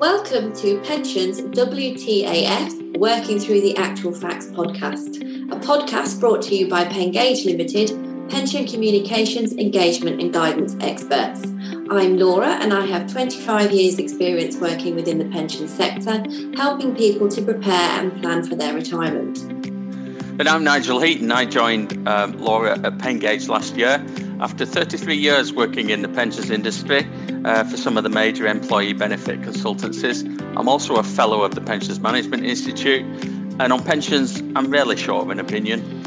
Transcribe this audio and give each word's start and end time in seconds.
Welcome 0.00 0.52
to 0.54 0.80
Pensions 0.80 1.40
WTAF 1.40 2.98
Working 2.98 3.38
Through 3.38 3.60
the 3.60 3.76
Actual 3.76 4.12
Facts 4.12 4.46
podcast, 4.46 5.22
a 5.52 5.56
podcast 5.60 6.18
brought 6.18 6.42
to 6.42 6.56
you 6.56 6.68
by 6.68 6.84
Pengage 6.84 7.44
Limited, 7.44 7.90
pension 8.28 8.66
communications, 8.66 9.52
engagement, 9.52 10.20
and 10.20 10.32
guidance 10.32 10.74
experts. 10.80 11.44
I'm 11.90 12.18
Laura 12.18 12.48
and 12.48 12.74
I 12.74 12.86
have 12.86 13.10
25 13.10 13.70
years' 13.70 14.00
experience 14.00 14.56
working 14.56 14.96
within 14.96 15.18
the 15.18 15.26
pension 15.26 15.68
sector, 15.68 16.24
helping 16.56 16.96
people 16.96 17.28
to 17.28 17.40
prepare 17.40 18.00
and 18.00 18.20
plan 18.20 18.42
for 18.42 18.56
their 18.56 18.74
retirement. 18.74 19.44
And 20.40 20.48
I'm 20.48 20.64
Nigel 20.64 21.00
Heaton. 21.00 21.30
I 21.30 21.44
joined 21.44 22.08
um, 22.08 22.36
Laura 22.40 22.72
at 22.72 22.98
Pengage 22.98 23.48
last 23.48 23.76
year 23.76 24.04
after 24.44 24.66
33 24.66 25.16
years 25.16 25.54
working 25.54 25.88
in 25.88 26.02
the 26.02 26.08
pensions 26.08 26.50
industry 26.50 27.08
uh, 27.46 27.64
for 27.64 27.78
some 27.78 27.96
of 27.96 28.04
the 28.04 28.10
major 28.10 28.46
employee 28.46 28.92
benefit 28.92 29.40
consultancies. 29.40 30.22
I'm 30.54 30.68
also 30.68 30.96
a 30.96 31.02
fellow 31.02 31.40
of 31.40 31.54
the 31.54 31.62
Pensions 31.62 31.98
Management 31.98 32.44
Institute, 32.44 33.06
and 33.58 33.72
on 33.72 33.82
pensions, 33.82 34.42
I'm 34.54 34.70
rarely 34.70 34.96
short 34.96 35.24
of 35.24 35.30
an 35.30 35.40
opinion. 35.40 36.04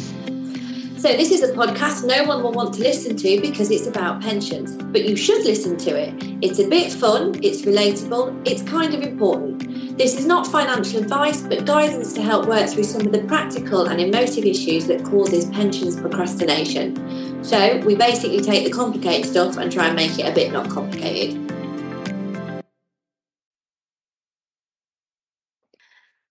So, 1.00 1.14
this 1.14 1.32
is 1.32 1.42
a 1.42 1.54
podcast 1.54 2.06
no 2.06 2.26
one 2.26 2.44
will 2.44 2.52
want 2.52 2.76
to 2.76 2.82
listen 2.82 3.16
to 3.18 3.42
because 3.42 3.72
it's 3.72 3.88
about 3.88 4.22
pensions, 4.22 4.76
but 4.76 5.06
you 5.06 5.16
should 5.16 5.44
listen 5.44 5.76
to 5.78 5.96
it. 5.96 6.14
It's 6.42 6.60
a 6.60 6.68
bit 6.68 6.92
fun, 6.92 7.40
it's 7.44 7.64
relatable, 7.64 8.48
it's 8.48 8.62
kind 8.62 8.94
of 8.94 9.02
important. 9.02 9.98
This 9.98 10.18
is 10.18 10.28
not 10.28 10.46
financial 10.46 11.02
advice, 11.02 11.42
but 11.42 11.66
guidance 11.66 12.14
to 12.14 12.22
help 12.22 12.48
work 12.48 12.70
through 12.70 12.84
some 12.84 13.02
of 13.02 13.12
the 13.12 13.24
practical 13.24 13.88
and 13.88 14.00
emotive 14.00 14.46
issues 14.46 14.86
that 14.88 15.04
causes 15.04 15.46
pensions 15.46 16.00
procrastination. 16.00 17.37
So 17.48 17.78
we 17.78 17.96
basically 17.96 18.42
take 18.42 18.66
the 18.66 18.72
complicated 18.72 19.26
stuff 19.26 19.56
and 19.56 19.72
try 19.72 19.88
and 19.88 19.96
make 19.96 20.20
it 20.20 20.30
a 20.30 20.34
bit 20.34 20.52
not 20.52 20.70
complicated. 20.70 21.50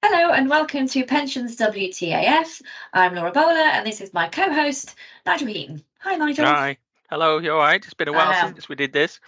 Hello 0.03 0.35
and 0.35 0.51
welcome 0.51 0.87
to 0.89 1.07
Pensions 1.07 1.57
WTAF. 1.57 2.61
I'm 2.93 3.15
Laura 3.15 3.33
Bowler 3.33 3.57
and 3.57 3.87
this 3.87 4.03
is 4.03 4.13
my 4.13 4.29
co-host 4.29 4.95
Nigel 5.25 5.49
Heaton. 5.49 5.83
Hi 6.01 6.17
Nigel. 6.17 6.45
Hi. 6.45 6.77
Hello, 7.09 7.39
you 7.39 7.51
all 7.51 7.61
right? 7.61 7.83
It's 7.83 7.95
been 7.95 8.09
a 8.09 8.13
while 8.13 8.35
um, 8.35 8.53
since 8.53 8.69
we 8.69 8.77
did 8.77 8.93
this. 8.93 9.19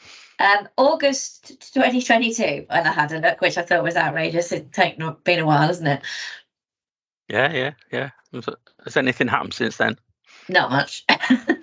Um, 0.40 0.68
August 0.76 1.58
2022, 1.72 2.66
and 2.68 2.86
I 2.86 2.92
had 2.92 3.12
a 3.12 3.18
look, 3.18 3.40
which 3.40 3.56
I 3.56 3.62
thought 3.62 3.82
was 3.82 3.96
outrageous. 3.96 4.52
It's 4.52 4.76
taken 4.76 5.16
been 5.24 5.38
a 5.38 5.46
while, 5.46 5.66
hasn't 5.66 5.88
it? 5.88 6.02
Yeah, 7.28 7.50
yeah, 7.50 7.72
yeah. 7.90 8.10
Has 8.84 8.98
anything 8.98 9.28
happened 9.28 9.54
since 9.54 9.78
then? 9.78 9.96
Not 10.50 10.70
much. 10.70 11.06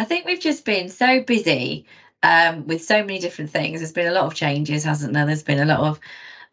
I 0.00 0.04
think 0.04 0.24
we've 0.24 0.40
just 0.40 0.64
been 0.64 0.88
so 0.88 1.22
busy 1.22 1.84
um, 2.22 2.66
with 2.66 2.82
so 2.82 3.02
many 3.02 3.18
different 3.18 3.50
things. 3.50 3.80
There's 3.80 3.92
been 3.92 4.06
a 4.06 4.14
lot 4.14 4.24
of 4.24 4.34
changes, 4.34 4.82
hasn't 4.82 5.12
there? 5.12 5.26
There's 5.26 5.42
been 5.42 5.60
a 5.60 5.66
lot 5.66 5.80
of 5.80 6.00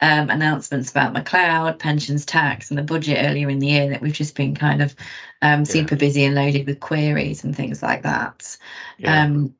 um, 0.02 0.30
announcements 0.30 0.92
about 0.92 1.14
McCloud, 1.14 1.80
pensions 1.80 2.26
tax, 2.26 2.70
and 2.70 2.78
the 2.78 2.84
budget 2.84 3.20
earlier 3.22 3.50
in 3.50 3.60
the 3.60 3.68
year 3.68 3.90
that 3.90 4.02
we've 4.02 4.12
just 4.12 4.36
been 4.36 4.54
kind 4.54 4.82
of 4.82 4.94
um, 5.42 5.64
super 5.64 5.96
yeah. 5.96 6.00
busy 6.00 6.26
and 6.26 6.36
loaded 6.36 6.68
with 6.68 6.82
queries 6.82 7.46
and 7.46 7.56
things 7.56 7.82
like 7.82 8.04
that. 8.04 8.58
Yeah. 8.98 9.24
Um, 9.24 9.56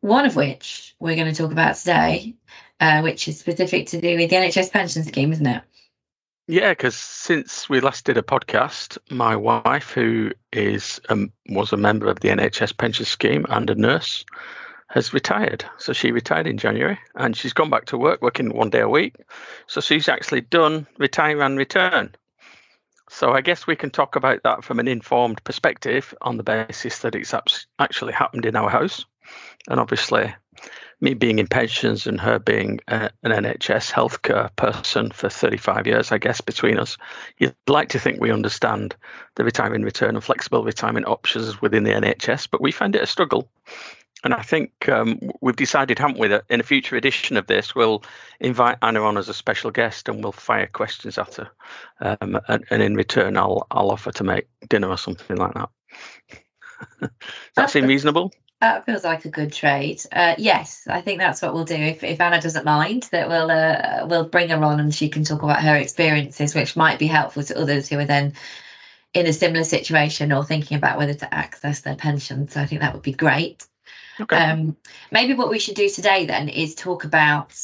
one 0.00 0.24
of 0.24 0.34
which 0.34 0.96
we're 0.98 1.14
going 1.14 1.30
to 1.30 1.36
talk 1.36 1.52
about 1.52 1.76
today, 1.76 2.34
uh, 2.80 3.02
which 3.02 3.28
is 3.28 3.38
specific 3.38 3.88
to 3.88 4.00
do 4.00 4.16
with 4.16 4.30
the 4.30 4.36
NHS 4.36 4.72
pension 4.72 5.04
scheme, 5.04 5.30
isn't 5.30 5.46
it? 5.46 5.62
Yeah, 6.50 6.70
because 6.70 6.96
since 6.96 7.68
we 7.68 7.78
last 7.78 8.06
did 8.06 8.18
a 8.18 8.22
podcast, 8.22 8.98
my 9.08 9.36
wife, 9.36 9.92
who 9.92 10.32
is 10.52 11.00
um, 11.08 11.30
was 11.50 11.72
a 11.72 11.76
member 11.76 12.08
of 12.08 12.18
the 12.18 12.28
NHS 12.28 12.76
pension 12.76 13.04
scheme 13.04 13.46
and 13.50 13.70
a 13.70 13.76
nurse, 13.76 14.24
has 14.88 15.14
retired. 15.14 15.64
So 15.78 15.92
she 15.92 16.10
retired 16.10 16.48
in 16.48 16.58
January, 16.58 16.98
and 17.14 17.36
she's 17.36 17.52
gone 17.52 17.70
back 17.70 17.84
to 17.84 17.96
work, 17.96 18.20
working 18.20 18.52
one 18.52 18.68
day 18.68 18.80
a 18.80 18.88
week. 18.88 19.14
So 19.68 19.80
she's 19.80 20.08
actually 20.08 20.40
done 20.40 20.88
retire 20.98 21.40
and 21.40 21.56
return. 21.56 22.16
So 23.08 23.30
I 23.32 23.42
guess 23.42 23.68
we 23.68 23.76
can 23.76 23.90
talk 23.90 24.16
about 24.16 24.42
that 24.42 24.64
from 24.64 24.80
an 24.80 24.88
informed 24.88 25.44
perspective 25.44 26.12
on 26.22 26.36
the 26.36 26.42
basis 26.42 26.98
that 26.98 27.14
it's 27.14 27.32
actually 27.78 28.12
happened 28.12 28.44
in 28.44 28.56
our 28.56 28.70
house, 28.70 29.06
and 29.68 29.78
obviously 29.78 30.34
me 31.00 31.14
being 31.14 31.38
in 31.38 31.46
pensions 31.46 32.06
and 32.06 32.20
her 32.20 32.38
being 32.38 32.80
uh, 32.88 33.08
an 33.22 33.32
NHS 33.32 33.90
healthcare 33.90 34.54
person 34.56 35.10
for 35.10 35.28
35 35.28 35.86
years, 35.86 36.12
I 36.12 36.18
guess, 36.18 36.40
between 36.40 36.78
us, 36.78 36.96
you'd 37.38 37.54
like 37.66 37.88
to 37.90 37.98
think 37.98 38.20
we 38.20 38.30
understand 38.30 38.94
the 39.36 39.44
retirement 39.44 39.84
return 39.84 40.14
and 40.14 40.24
flexible 40.24 40.62
retirement 40.62 41.06
options 41.06 41.62
within 41.62 41.84
the 41.84 41.92
NHS, 41.92 42.48
but 42.50 42.60
we 42.60 42.72
find 42.72 42.94
it 42.94 43.02
a 43.02 43.06
struggle. 43.06 43.48
And 44.22 44.34
I 44.34 44.42
think 44.42 44.88
um, 44.88 45.18
we've 45.40 45.56
decided, 45.56 45.98
haven't 45.98 46.18
we, 46.18 46.28
that 46.28 46.44
in 46.50 46.60
a 46.60 46.64
future 46.64 46.96
edition 46.96 47.38
of 47.38 47.46
this, 47.46 47.74
we'll 47.74 48.02
invite 48.38 48.76
Anna 48.82 49.02
on 49.02 49.16
as 49.16 49.30
a 49.30 49.34
special 49.34 49.70
guest 49.70 50.08
and 50.08 50.22
we'll 50.22 50.32
fire 50.32 50.66
questions 50.66 51.16
at 51.16 51.36
her. 51.36 51.50
Um, 52.00 52.38
and, 52.48 52.64
and, 52.68 52.82
in 52.82 52.96
return, 52.96 53.38
I'll 53.38 53.66
I'll 53.70 53.90
offer 53.90 54.12
to 54.12 54.24
make 54.24 54.46
dinner 54.68 54.88
or 54.88 54.98
something 54.98 55.38
like 55.38 55.54
that. 55.54 55.70
Does 57.00 57.10
that 57.56 57.70
seem 57.70 57.86
reasonable? 57.86 58.30
That 58.60 58.84
feels 58.84 59.04
like 59.04 59.24
a 59.24 59.30
good 59.30 59.52
trade. 59.52 60.02
Uh, 60.12 60.34
yes, 60.36 60.86
I 60.88 61.00
think 61.00 61.18
that's 61.18 61.40
what 61.40 61.54
we'll 61.54 61.64
do. 61.64 61.74
If, 61.74 62.04
if 62.04 62.20
Anna 62.20 62.42
doesn't 62.42 62.66
mind, 62.66 63.08
that 63.10 63.28
we'll 63.28 63.50
uh, 63.50 64.06
we'll 64.06 64.28
bring 64.28 64.50
her 64.50 64.62
on 64.62 64.80
and 64.80 64.94
she 64.94 65.08
can 65.08 65.24
talk 65.24 65.42
about 65.42 65.62
her 65.62 65.76
experiences, 65.76 66.54
which 66.54 66.76
might 66.76 66.98
be 66.98 67.06
helpful 67.06 67.42
to 67.42 67.58
others 67.58 67.88
who 67.88 67.98
are 67.98 68.04
then 68.04 68.34
in 69.14 69.26
a 69.26 69.32
similar 69.32 69.64
situation 69.64 70.30
or 70.30 70.44
thinking 70.44 70.76
about 70.76 70.98
whether 70.98 71.14
to 71.14 71.34
access 71.34 71.80
their 71.80 71.96
pension. 71.96 72.48
So 72.48 72.60
I 72.60 72.66
think 72.66 72.82
that 72.82 72.92
would 72.92 73.02
be 73.02 73.12
great. 73.12 73.66
Okay. 74.20 74.36
Um, 74.36 74.76
maybe 75.10 75.32
what 75.34 75.48
we 75.48 75.58
should 75.58 75.74
do 75.74 75.88
today 75.88 76.26
then 76.26 76.50
is 76.50 76.74
talk 76.74 77.04
about 77.04 77.58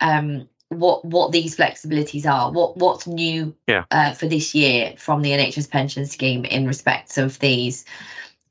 um, 0.00 0.48
what 0.70 1.04
what 1.04 1.32
these 1.32 1.56
flexibilities 1.56 2.26
are, 2.26 2.50
what 2.52 2.76
what's 2.76 3.06
new 3.06 3.54
yeah. 3.66 3.84
uh, 3.90 4.12
for 4.12 4.26
this 4.26 4.54
year 4.54 4.94
from 4.96 5.22
the 5.22 5.30
NHS 5.30 5.70
pension 5.70 6.06
scheme 6.06 6.44
in 6.44 6.66
respect 6.66 7.18
of 7.18 7.38
these 7.38 7.84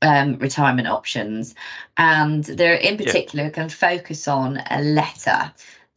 um, 0.02 0.38
retirement 0.38 0.88
options. 0.88 1.54
And 1.96 2.44
they're 2.44 2.74
in 2.74 2.96
particular 2.96 3.46
yeah. 3.46 3.50
can 3.50 3.68
focus 3.68 4.28
on 4.28 4.62
a 4.70 4.82
letter 4.82 5.52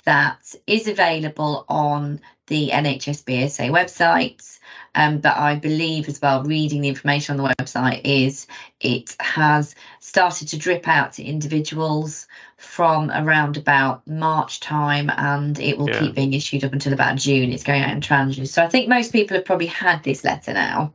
that 0.06 0.56
is 0.68 0.88
available 0.88 1.66
on 1.70 2.20
the 2.48 2.70
NHS 2.74 3.24
BSA 3.24 3.70
website. 3.70 4.60
Um, 4.96 5.20
but 5.20 5.38
I 5.38 5.56
believe 5.56 6.10
as 6.10 6.22
well, 6.22 6.44
reading 6.44 6.82
the 6.82 6.90
information 6.90 7.40
on 7.40 7.44
the 7.46 7.56
website 7.56 8.02
is 8.04 8.46
it 8.82 9.16
has 9.22 9.74
started 10.02 10.50
to 10.50 10.58
drip 10.58 10.86
out 10.88 11.14
to 11.14 11.24
individuals 11.24 12.28
from 12.58 13.10
around 13.12 13.56
about 13.56 14.06
March 14.06 14.60
time 14.60 15.10
and 15.16 15.58
it 15.60 15.78
will 15.78 15.90
yeah. 15.90 16.00
keep 16.00 16.16
being 16.16 16.34
issued 16.34 16.66
up 16.66 16.74
until 16.74 16.92
about 16.92 17.16
June. 17.16 17.54
It's 17.54 17.64
going 17.64 17.84
out 17.84 17.92
in 17.92 18.02
tranches. 18.02 18.50
So 18.50 18.64
I 18.64 18.68
think 18.68 18.90
most 18.90 19.14
people 19.14 19.38
have 19.38 19.46
probably 19.46 19.68
had 19.68 20.04
this 20.04 20.26
letter 20.26 20.52
now. 20.52 20.94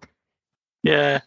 Yeah, 0.83 1.21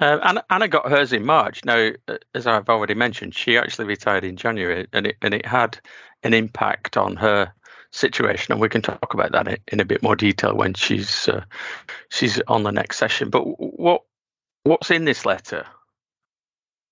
uh, 0.00 0.18
Anna, 0.22 0.44
Anna, 0.50 0.68
got 0.68 0.90
hers 0.90 1.12
in 1.12 1.24
March. 1.24 1.64
Now, 1.64 1.90
uh, 2.08 2.18
as 2.34 2.46
I've 2.46 2.68
already 2.68 2.94
mentioned, 2.94 3.34
she 3.34 3.56
actually 3.56 3.86
retired 3.86 4.24
in 4.24 4.36
January, 4.36 4.86
and 4.92 5.06
it 5.06 5.16
and 5.22 5.34
it 5.34 5.46
had 5.46 5.78
an 6.22 6.34
impact 6.34 6.96
on 6.96 7.16
her 7.16 7.52
situation, 7.92 8.52
and 8.52 8.60
we 8.60 8.68
can 8.68 8.82
talk 8.82 9.14
about 9.14 9.32
that 9.32 9.46
in, 9.46 9.56
in 9.68 9.80
a 9.80 9.84
bit 9.84 10.02
more 10.02 10.16
detail 10.16 10.54
when 10.54 10.74
she's 10.74 11.28
uh, 11.28 11.44
she's 12.08 12.40
on 12.48 12.64
the 12.64 12.72
next 12.72 12.98
session. 12.98 13.30
But 13.30 13.42
what 13.42 14.02
what's 14.64 14.90
in 14.90 15.04
this 15.04 15.24
letter? 15.24 15.64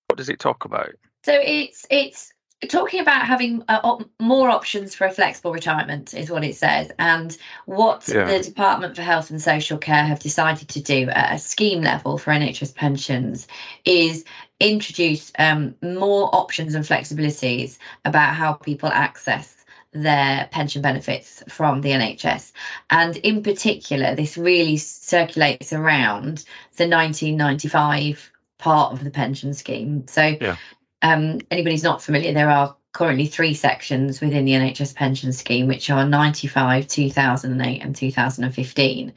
What 0.08 0.18
does 0.18 0.28
it 0.28 0.38
talk 0.38 0.64
about? 0.64 0.92
So 1.24 1.32
it's 1.34 1.86
it's 1.90 2.31
talking 2.68 3.00
about 3.00 3.26
having 3.26 3.62
uh, 3.68 3.80
op- 3.82 4.08
more 4.20 4.48
options 4.48 4.94
for 4.94 5.06
a 5.06 5.10
flexible 5.10 5.52
retirement 5.52 6.14
is 6.14 6.30
what 6.30 6.44
it 6.44 6.54
says 6.54 6.90
and 6.98 7.36
what 7.66 8.08
yeah. 8.08 8.24
the 8.24 8.42
department 8.42 8.94
for 8.94 9.02
health 9.02 9.30
and 9.30 9.42
social 9.42 9.78
care 9.78 10.04
have 10.04 10.20
decided 10.20 10.68
to 10.68 10.80
do 10.80 11.08
at 11.10 11.34
a 11.34 11.38
scheme 11.38 11.82
level 11.82 12.18
for 12.18 12.30
nhs 12.30 12.74
pensions 12.74 13.48
is 13.84 14.24
introduce 14.60 15.32
um, 15.38 15.74
more 15.82 16.32
options 16.34 16.74
and 16.74 16.84
flexibilities 16.84 17.78
about 18.04 18.34
how 18.34 18.52
people 18.52 18.88
access 18.88 19.56
their 19.92 20.48
pension 20.52 20.80
benefits 20.80 21.42
from 21.48 21.82
the 21.82 21.90
NHS. 21.90 22.52
And 22.88 23.16
in 23.18 23.42
particular, 23.42 24.14
this 24.14 24.38
really 24.38 24.78
circulates 24.78 25.70
around 25.72 26.44
the 26.76 26.88
1995 26.88 28.30
part 28.56 28.92
of 28.92 29.04
the 29.04 29.10
pension 29.10 29.52
scheme. 29.52 30.06
So 30.06 30.36
yeah 30.40 30.56
um, 31.02 31.40
anybody's 31.50 31.82
not 31.82 32.02
familiar, 32.02 32.32
there 32.32 32.50
are 32.50 32.76
currently 32.92 33.26
three 33.26 33.54
sections 33.54 34.20
within 34.20 34.44
the 34.44 34.52
NHS 34.52 34.94
pension 34.94 35.32
scheme, 35.32 35.66
which 35.66 35.90
are 35.90 36.06
95, 36.06 36.86
2008, 36.86 37.82
and 37.82 37.96
2015. 37.96 39.12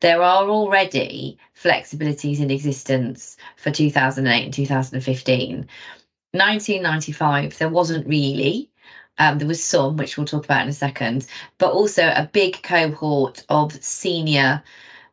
There 0.00 0.22
are 0.22 0.48
already 0.48 1.38
flexibilities 1.56 2.40
in 2.40 2.50
existence 2.50 3.36
for 3.56 3.70
2008 3.70 4.44
and 4.44 4.52
2015. 4.52 5.68
1995, 6.32 7.58
there 7.58 7.68
wasn't 7.68 8.06
really. 8.06 8.70
Um, 9.18 9.38
there 9.38 9.46
was 9.46 9.62
some, 9.62 9.96
which 9.98 10.16
we'll 10.16 10.26
talk 10.26 10.44
about 10.44 10.62
in 10.62 10.68
a 10.68 10.72
second, 10.72 11.26
but 11.58 11.72
also 11.72 12.08
a 12.08 12.28
big 12.32 12.62
cohort 12.62 13.44
of 13.50 13.72
senior 13.84 14.62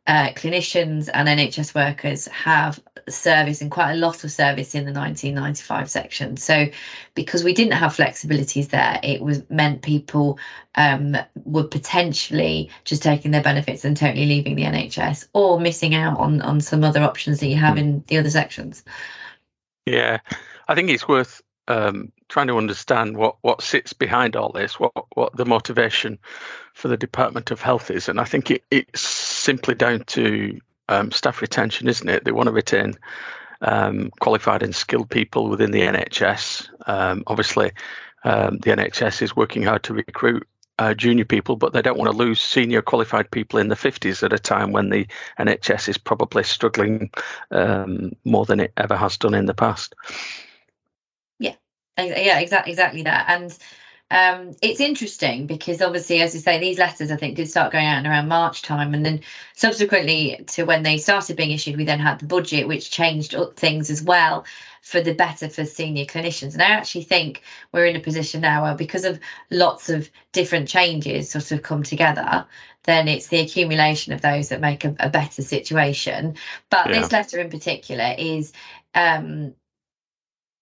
uh, 0.09 0.33
clinicians 0.33 1.07
and 1.13 1.27
NHS 1.27 1.75
workers 1.75 2.25
have 2.29 2.79
service 3.07 3.61
and 3.61 3.69
quite 3.69 3.91
a 3.91 3.95
lot 3.95 4.23
of 4.23 4.31
service 4.31 4.73
in 4.73 4.85
the 4.85 4.91
1995 4.91 5.87
section. 5.87 6.35
So, 6.35 6.65
because 7.13 7.43
we 7.43 7.53
didn't 7.53 7.73
have 7.73 7.95
flexibilities 7.95 8.69
there, 8.69 8.99
it 9.03 9.21
was 9.21 9.47
meant 9.51 9.83
people 9.83 10.39
um, 10.73 11.15
were 11.45 11.63
potentially 11.63 12.71
just 12.85 13.03
taking 13.03 13.29
their 13.29 13.43
benefits 13.43 13.85
and 13.85 13.95
totally 13.95 14.25
leaving 14.25 14.55
the 14.55 14.63
NHS 14.63 15.27
or 15.33 15.59
missing 15.59 15.93
out 15.93 16.17
on 16.17 16.41
on 16.41 16.59
some 16.59 16.83
other 16.83 17.03
options 17.03 17.39
that 17.39 17.47
you 17.47 17.57
have 17.57 17.75
hmm. 17.75 17.79
in 17.79 18.03
the 18.07 18.17
other 18.17 18.31
sections. 18.31 18.83
Yeah, 19.85 20.17
I 20.67 20.73
think 20.73 20.89
it's 20.89 21.07
worth 21.07 21.39
um, 21.69 22.11
trying 22.27 22.47
to 22.47 22.57
understand 22.57 23.17
what 23.17 23.37
what 23.41 23.61
sits 23.61 23.93
behind 23.93 24.35
all 24.35 24.51
this, 24.51 24.79
what 24.79 24.91
what 25.15 25.35
the 25.35 25.45
motivation 25.45 26.19
for 26.73 26.87
the 26.87 26.97
Department 26.97 27.51
of 27.51 27.61
Health 27.61 27.89
is, 27.89 28.09
and 28.09 28.19
I 28.19 28.25
think 28.25 28.51
it, 28.51 28.63
it's 28.71 29.01
simply 29.01 29.75
down 29.75 30.03
to 30.07 30.59
um, 30.89 31.11
staff 31.11 31.41
retention, 31.41 31.87
isn't 31.87 32.09
it? 32.09 32.25
They 32.25 32.31
want 32.31 32.47
to 32.47 32.53
retain 32.53 32.95
um, 33.61 34.11
qualified 34.19 34.63
and 34.63 34.75
skilled 34.75 35.09
people 35.09 35.49
within 35.49 35.71
the 35.71 35.81
NHS. 35.81 36.67
Um, 36.87 37.23
obviously, 37.27 37.71
um, 38.23 38.57
the 38.59 38.71
NHS 38.71 39.21
is 39.21 39.35
working 39.35 39.63
hard 39.63 39.83
to 39.83 39.93
recruit 39.93 40.47
uh, 40.79 40.93
junior 40.93 41.25
people, 41.25 41.57
but 41.57 41.73
they 41.73 41.81
don't 41.81 41.97
want 41.97 42.09
to 42.09 42.17
lose 42.17 42.39
senior 42.39 42.81
qualified 42.81 43.29
people 43.31 43.59
in 43.59 43.67
the 43.67 43.75
50s 43.75 44.23
at 44.23 44.33
a 44.33 44.39
time 44.39 44.71
when 44.71 44.89
the 44.89 45.05
NHS 45.37 45.89
is 45.89 45.97
probably 45.97 46.43
struggling 46.43 47.11
um, 47.51 48.13
more 48.23 48.45
than 48.45 48.61
it 48.61 48.71
ever 48.77 48.95
has 48.95 49.17
done 49.17 49.33
in 49.33 49.45
the 49.45 49.53
past. 49.53 49.93
Yeah, 52.01 52.39
exactly, 52.39 52.71
exactly 52.71 53.03
that. 53.03 53.25
And 53.29 53.57
um, 54.11 54.55
it's 54.61 54.79
interesting 54.79 55.45
because 55.45 55.81
obviously, 55.81 56.21
as 56.21 56.33
you 56.33 56.41
say, 56.41 56.59
these 56.59 56.79
letters 56.79 57.11
I 57.11 57.15
think 57.15 57.35
did 57.35 57.49
start 57.49 57.71
going 57.71 57.85
out 57.85 57.99
in 57.99 58.07
around 58.09 58.27
March 58.27 58.63
time, 58.63 58.93
and 58.93 59.05
then 59.05 59.21
subsequently 59.53 60.43
to 60.47 60.63
when 60.63 60.83
they 60.83 60.97
started 60.97 61.37
being 61.37 61.51
issued, 61.51 61.77
we 61.77 61.83
then 61.83 61.99
had 61.99 62.19
the 62.19 62.25
budget, 62.25 62.67
which 62.67 62.89
changed 62.89 63.35
things 63.55 63.89
as 63.89 64.01
well 64.01 64.45
for 64.81 65.01
the 65.01 65.13
better 65.13 65.47
for 65.47 65.65
senior 65.65 66.05
clinicians. 66.05 66.53
And 66.53 66.63
I 66.63 66.71
actually 66.71 67.03
think 67.03 67.43
we're 67.71 67.85
in 67.85 67.95
a 67.95 67.99
position 68.01 68.41
now 68.41 68.63
where, 68.63 68.75
because 68.75 69.05
of 69.05 69.19
lots 69.51 69.89
of 69.89 70.09
different 70.31 70.67
changes 70.67 71.29
sort 71.29 71.51
of 71.51 71.61
come 71.61 71.83
together, 71.83 72.45
then 72.85 73.07
it's 73.07 73.27
the 73.27 73.41
accumulation 73.41 74.13
of 74.13 74.21
those 74.21 74.49
that 74.49 74.61
make 74.61 74.85
a, 74.85 74.95
a 74.99 75.09
better 75.09 75.43
situation. 75.43 76.35
But 76.71 76.87
yeah. 76.87 76.99
this 76.99 77.11
letter 77.11 77.39
in 77.39 77.51
particular 77.51 78.15
is 78.17 78.53
um, 78.95 79.53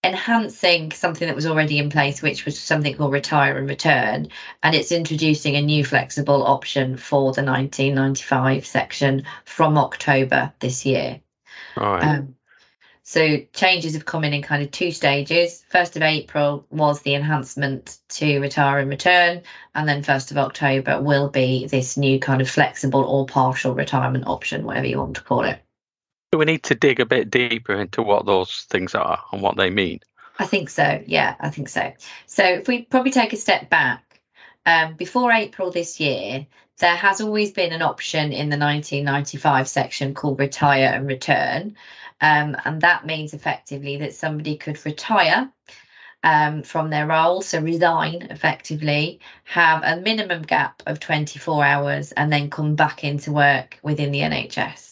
enhancing 0.07 0.91
something 0.91 1.27
that 1.27 1.35
was 1.35 1.45
already 1.45 1.77
in 1.77 1.89
place, 1.89 2.21
which 2.21 2.45
was 2.45 2.59
something 2.59 2.95
called 2.95 3.11
retire 3.11 3.57
and 3.57 3.69
return, 3.69 4.29
and 4.63 4.75
it's 4.75 4.91
introducing 4.91 5.55
a 5.55 5.61
new 5.61 5.83
flexible 5.83 6.43
option 6.45 6.97
for 6.97 7.33
the 7.33 7.43
1995 7.43 8.65
section 8.65 9.23
from 9.45 9.77
October 9.77 10.53
this 10.59 10.85
year. 10.85 11.19
Right. 11.75 12.03
Um, 12.03 12.35
so 13.03 13.37
changes 13.53 13.93
have 13.93 14.05
come 14.05 14.23
in 14.23 14.33
in 14.33 14.41
kind 14.41 14.61
of 14.61 14.71
two 14.71 14.91
stages. 14.91 15.63
First 15.69 15.95
of 15.95 16.01
April 16.01 16.65
was 16.71 17.01
the 17.01 17.15
enhancement 17.15 17.99
to 18.09 18.39
retire 18.39 18.79
and 18.79 18.89
return, 18.89 19.41
and 19.75 19.87
then 19.87 20.03
first 20.03 20.31
of 20.31 20.37
October 20.37 21.01
will 21.01 21.29
be 21.29 21.67
this 21.67 21.95
new 21.95 22.19
kind 22.19 22.41
of 22.41 22.49
flexible 22.49 23.03
or 23.03 23.25
partial 23.25 23.73
retirement 23.73 24.27
option, 24.27 24.65
whatever 24.65 24.87
you 24.87 24.97
want 24.97 25.15
to 25.15 25.23
call 25.23 25.45
it. 25.45 25.61
Do 26.31 26.37
we 26.37 26.45
need 26.45 26.63
to 26.63 26.75
dig 26.75 26.99
a 26.99 27.05
bit 27.05 27.31
deeper 27.31 27.73
into 27.73 28.01
what 28.01 28.25
those 28.25 28.65
things 28.69 28.93
are 28.95 29.23
and 29.31 29.41
what 29.41 29.55
they 29.55 29.69
mean? 29.69 29.99
I 30.39 30.45
think 30.45 30.69
so. 30.69 31.01
Yeah, 31.05 31.35
I 31.39 31.49
think 31.49 31.69
so. 31.69 31.93
So 32.25 32.43
if 32.43 32.67
we 32.67 32.83
probably 32.83 33.11
take 33.11 33.33
a 33.33 33.37
step 33.37 33.69
back, 33.69 34.21
um, 34.65 34.95
before 34.95 35.31
April 35.31 35.71
this 35.71 35.99
year, 35.99 36.45
there 36.79 36.95
has 36.95 37.21
always 37.21 37.51
been 37.51 37.73
an 37.73 37.81
option 37.81 38.33
in 38.33 38.49
the 38.49 38.57
1995 38.57 39.67
section 39.67 40.13
called 40.13 40.39
retire 40.39 40.91
and 40.93 41.07
return. 41.07 41.75
Um, 42.21 42.57
and 42.65 42.81
that 42.81 43.05
means 43.05 43.33
effectively 43.33 43.97
that 43.97 44.13
somebody 44.13 44.57
could 44.57 44.85
retire 44.85 45.49
um, 46.23 46.63
from 46.63 46.89
their 46.89 47.07
role, 47.07 47.41
so 47.41 47.61
resign 47.61 48.27
effectively, 48.29 49.19
have 49.43 49.81
a 49.83 50.01
minimum 50.01 50.41
gap 50.41 50.83
of 50.85 50.99
24 50.99 51.63
hours, 51.63 52.11
and 52.11 52.33
then 52.33 52.49
come 52.49 52.75
back 52.75 53.03
into 53.03 53.31
work 53.31 53.79
within 53.81 54.11
the 54.11 54.19
NHS. 54.19 54.86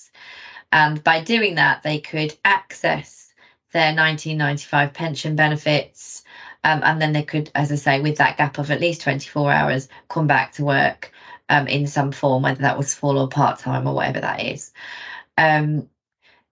And 0.71 1.03
by 1.03 1.21
doing 1.21 1.55
that, 1.55 1.83
they 1.83 1.99
could 1.99 2.35
access 2.43 3.33
their 3.71 3.93
1995 3.93 4.93
pension 4.93 5.35
benefits. 5.35 6.23
Um, 6.63 6.81
and 6.83 7.01
then 7.01 7.13
they 7.13 7.23
could, 7.23 7.51
as 7.55 7.71
I 7.71 7.75
say, 7.75 8.01
with 8.01 8.17
that 8.17 8.37
gap 8.37 8.57
of 8.57 8.71
at 8.71 8.81
least 8.81 9.01
24 9.01 9.51
hours, 9.51 9.87
come 10.09 10.27
back 10.27 10.53
to 10.53 10.63
work 10.63 11.11
um, 11.49 11.67
in 11.67 11.87
some 11.87 12.11
form, 12.11 12.43
whether 12.43 12.61
that 12.61 12.77
was 12.77 12.93
full 12.93 13.17
or 13.17 13.27
part 13.27 13.59
time 13.59 13.87
or 13.87 13.93
whatever 13.93 14.19
that 14.21 14.43
is. 14.43 14.71
Um, 15.37 15.87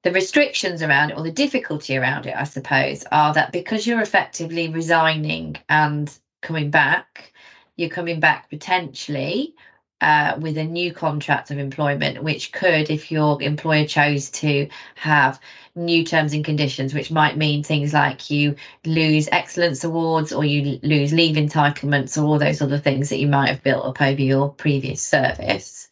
the 0.04 0.12
restrictions 0.12 0.84
around 0.84 1.12
it 1.12 1.18
or 1.18 1.24
the 1.24 1.32
difficulty 1.32 1.98
around 1.98 2.26
it, 2.26 2.36
I 2.36 2.44
suppose, 2.44 3.06
are 3.12 3.34
that 3.34 3.52
because 3.52 3.88
you're 3.88 4.02
effectively 4.02 4.68
resigning 4.68 5.56
and 5.70 6.14
coming 6.42 6.70
back, 6.70 7.32
you're 7.78 7.90
coming 7.90 8.20
back 8.20 8.50
potentially 8.50 9.56
uh, 10.04 10.38
with 10.38 10.58
a 10.58 10.64
new 10.64 10.94
contract 10.94 11.50
of 11.50 11.58
employment, 11.58 12.22
which 12.22 12.52
could, 12.52 12.90
if 12.90 13.10
your 13.10 13.42
employer 13.42 13.86
chose 13.88 14.30
to 14.30 14.68
have 14.96 15.40
new 15.76 16.04
terms 16.04 16.34
and 16.34 16.44
conditions, 16.44 16.94
which 16.94 17.10
might 17.10 17.38
mean 17.38 17.64
things 17.64 17.94
like 17.94 18.30
you 18.30 18.54
lose 18.86 19.30
excellence 19.32 19.84
awards 19.84 20.34
or 20.34 20.44
you 20.44 20.78
lose 20.84 21.14
leave 21.14 21.38
entitlements 21.38 22.22
or 22.22 22.26
all 22.26 22.38
those 22.38 22.62
other 22.62 22.78
things 22.78 23.10
that 23.10 23.20
you 23.20 23.28
might 23.28 23.48
have 23.48 23.64
built 23.64 23.86
up 23.86 24.02
over 24.02 24.22
your 24.22 24.50
previous 24.50 25.02
service. 25.02 25.88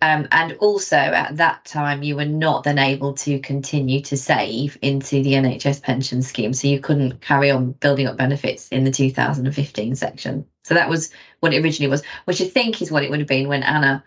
Um, 0.00 0.28
and 0.32 0.52
also 0.54 0.96
at 0.96 1.36
that 1.36 1.64
time, 1.64 2.02
you 2.02 2.16
were 2.16 2.24
not 2.24 2.64
then 2.64 2.78
able 2.78 3.12
to 3.14 3.38
continue 3.40 4.00
to 4.02 4.16
save 4.16 4.78
into 4.82 5.22
the 5.22 5.32
NHS 5.34 5.82
pension 5.82 6.22
scheme. 6.22 6.52
So 6.52 6.68
you 6.68 6.80
couldn't 6.80 7.20
carry 7.20 7.50
on 7.50 7.72
building 7.72 8.06
up 8.06 8.16
benefits 8.16 8.68
in 8.68 8.84
the 8.84 8.90
2015 8.90 9.96
section. 9.96 10.46
So 10.62 10.74
that 10.74 10.88
was 10.88 11.10
what 11.40 11.52
it 11.52 11.62
originally 11.62 11.90
was, 11.90 12.02
which 12.24 12.40
I 12.40 12.46
think 12.46 12.80
is 12.80 12.90
what 12.90 13.02
it 13.02 13.10
would 13.10 13.18
have 13.18 13.28
been 13.28 13.48
when 13.48 13.62
Anna 13.62 14.02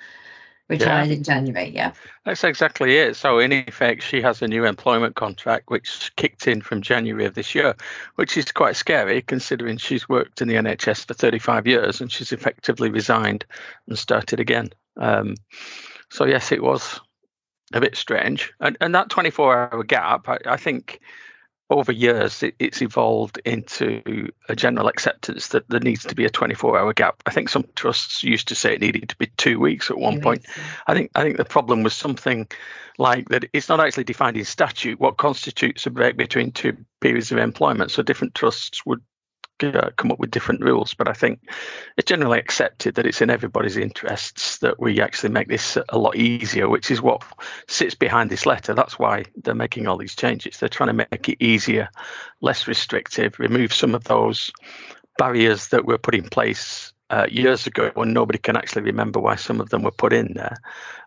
retired 0.67 1.09
yeah. 1.09 1.13
in 1.15 1.23
January. 1.23 1.69
Yeah. 1.69 1.91
That's 2.25 2.43
exactly 2.43 2.97
it. 2.97 3.15
So, 3.15 3.39
in 3.39 3.51
effect, 3.51 4.03
she 4.03 4.21
has 4.21 4.41
a 4.41 4.47
new 4.47 4.65
employment 4.65 5.15
contract 5.15 5.69
which 5.69 6.11
kicked 6.15 6.47
in 6.47 6.61
from 6.61 6.81
January 6.81 7.25
of 7.25 7.35
this 7.35 7.53
year, 7.53 7.75
which 8.15 8.37
is 8.37 8.51
quite 8.51 8.75
scary 8.75 9.21
considering 9.21 9.77
she's 9.77 10.09
worked 10.09 10.41
in 10.41 10.47
the 10.47 10.55
NHS 10.55 11.05
for 11.05 11.13
35 11.13 11.67
years 11.67 12.01
and 12.01 12.11
she's 12.11 12.31
effectively 12.31 12.89
resigned 12.89 13.45
and 13.87 13.97
started 13.97 14.39
again. 14.39 14.69
Um, 14.97 15.35
so 16.09 16.25
yes, 16.25 16.51
it 16.51 16.63
was 16.63 16.99
a 17.73 17.81
bit 17.81 17.95
strange, 17.95 18.53
and 18.59 18.77
and 18.79 18.93
that 18.95 19.09
24-hour 19.09 19.83
gap, 19.83 20.29
I, 20.29 20.37
I 20.45 20.57
think, 20.57 21.01
over 21.69 21.91
years 21.91 22.43
it, 22.43 22.55
it's 22.59 22.81
evolved 22.81 23.39
into 23.43 24.29
a 24.49 24.55
general 24.55 24.87
acceptance 24.87 25.47
that 25.49 25.67
there 25.69 25.79
needs 25.79 26.03
to 26.03 26.15
be 26.15 26.25
a 26.25 26.29
24-hour 26.29 26.93
gap. 26.93 27.23
I 27.25 27.31
think 27.31 27.49
some 27.49 27.65
trusts 27.75 28.23
used 28.23 28.47
to 28.49 28.55
say 28.55 28.73
it 28.73 28.81
needed 28.81 29.09
to 29.09 29.17
be 29.17 29.31
two 29.37 29.59
weeks 29.59 29.89
at 29.89 29.97
one 29.97 30.15
two 30.15 30.21
point. 30.21 30.41
Weeks. 30.41 30.59
I 30.87 30.93
think 30.93 31.11
I 31.15 31.23
think 31.23 31.37
the 31.37 31.45
problem 31.45 31.83
was 31.83 31.93
something 31.93 32.47
like 32.97 33.29
that. 33.29 33.45
It's 33.53 33.69
not 33.69 33.79
actually 33.79 34.03
defined 34.03 34.37
in 34.37 34.45
statute 34.45 34.99
what 34.99 35.17
constitutes 35.17 35.85
a 35.85 35.89
break 35.89 36.17
between 36.17 36.51
two 36.51 36.77
periods 37.01 37.31
of 37.31 37.39
employment. 37.39 37.91
So 37.91 38.03
different 38.03 38.35
trusts 38.35 38.85
would 38.85 39.01
uh, 39.63 39.89
come 39.95 40.11
up 40.11 40.19
with 40.19 40.31
different 40.31 40.61
rules, 40.61 40.93
but 40.93 41.07
I 41.07 41.13
think 41.13 41.39
it's 41.97 42.09
generally 42.09 42.39
accepted 42.39 42.95
that 42.95 43.05
it's 43.05 43.21
in 43.21 43.29
everybody's 43.29 43.77
interests 43.77 44.57
that 44.59 44.79
we 44.79 45.01
actually 45.01 45.29
make 45.29 45.47
this 45.47 45.77
a 45.89 45.97
lot 45.97 46.15
easier, 46.15 46.69
which 46.69 46.91
is 46.91 47.01
what 47.01 47.23
sits 47.67 47.95
behind 47.95 48.29
this 48.29 48.45
letter. 48.45 48.73
That's 48.73 48.99
why 48.99 49.25
they're 49.43 49.55
making 49.55 49.87
all 49.87 49.97
these 49.97 50.15
changes. 50.15 50.57
They're 50.57 50.69
trying 50.69 50.95
to 50.95 51.07
make 51.11 51.29
it 51.29 51.43
easier, 51.43 51.89
less 52.41 52.67
restrictive, 52.67 53.39
remove 53.39 53.73
some 53.73 53.95
of 53.95 54.05
those 54.05 54.51
barriers 55.17 55.69
that 55.69 55.85
were 55.85 55.97
put 55.97 56.15
in 56.15 56.29
place 56.29 56.91
uh, 57.09 57.27
years 57.29 57.67
ago 57.67 57.91
when 57.93 58.13
nobody 58.13 58.39
can 58.39 58.57
actually 58.57 58.81
remember 58.81 59.19
why 59.19 59.35
some 59.35 59.61
of 59.61 59.69
them 59.69 59.83
were 59.83 59.91
put 59.91 60.13
in 60.13 60.33
there, 60.33 60.57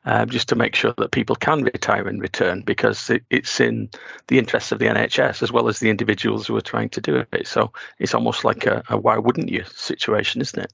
uh, 0.04 0.24
just 0.26 0.48
to 0.48 0.54
make 0.54 0.74
sure 0.74 0.94
that 0.98 1.10
people 1.10 1.36
can 1.36 1.64
retire 1.64 2.06
and 2.06 2.20
return 2.20 2.62
because 2.62 3.10
it, 3.10 3.24
it's 3.30 3.60
in 3.60 3.90
the 4.28 4.38
interests 4.38 4.72
of 4.72 4.78
the 4.78 4.86
NHS 4.86 5.42
as 5.42 5.52
well 5.52 5.68
as 5.68 5.80
the 5.80 5.90
individuals 5.90 6.46
who 6.46 6.56
are 6.56 6.60
trying 6.60 6.88
to 6.90 7.00
do 7.00 7.24
it. 7.32 7.46
So 7.46 7.72
it's 7.98 8.14
almost 8.14 8.44
like 8.44 8.66
a, 8.66 8.82
a 8.88 8.96
why 8.96 9.18
wouldn't 9.18 9.48
you 9.48 9.64
situation, 9.64 10.40
isn't 10.40 10.62
it? 10.62 10.72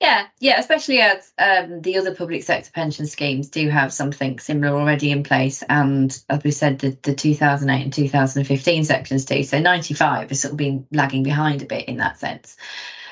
Yeah, 0.00 0.28
yeah, 0.38 0.60
especially 0.60 1.00
as 1.00 1.32
um, 1.38 1.82
the 1.82 1.98
other 1.98 2.14
public 2.14 2.44
sector 2.44 2.70
pension 2.70 3.04
schemes 3.06 3.48
do 3.48 3.68
have 3.68 3.92
something 3.92 4.38
similar 4.38 4.78
already 4.78 5.10
in 5.10 5.24
place. 5.24 5.64
And 5.68 6.16
as 6.28 6.44
we 6.44 6.52
said, 6.52 6.78
the, 6.78 6.96
the 7.02 7.14
2008 7.14 7.82
and 7.82 7.92
2015 7.92 8.84
sections 8.84 9.24
do. 9.24 9.42
So 9.42 9.58
95 9.58 10.28
has 10.28 10.40
sort 10.40 10.52
of 10.52 10.56
been 10.56 10.86
lagging 10.92 11.24
behind 11.24 11.62
a 11.62 11.66
bit 11.66 11.88
in 11.88 11.96
that 11.96 12.16
sense. 12.16 12.56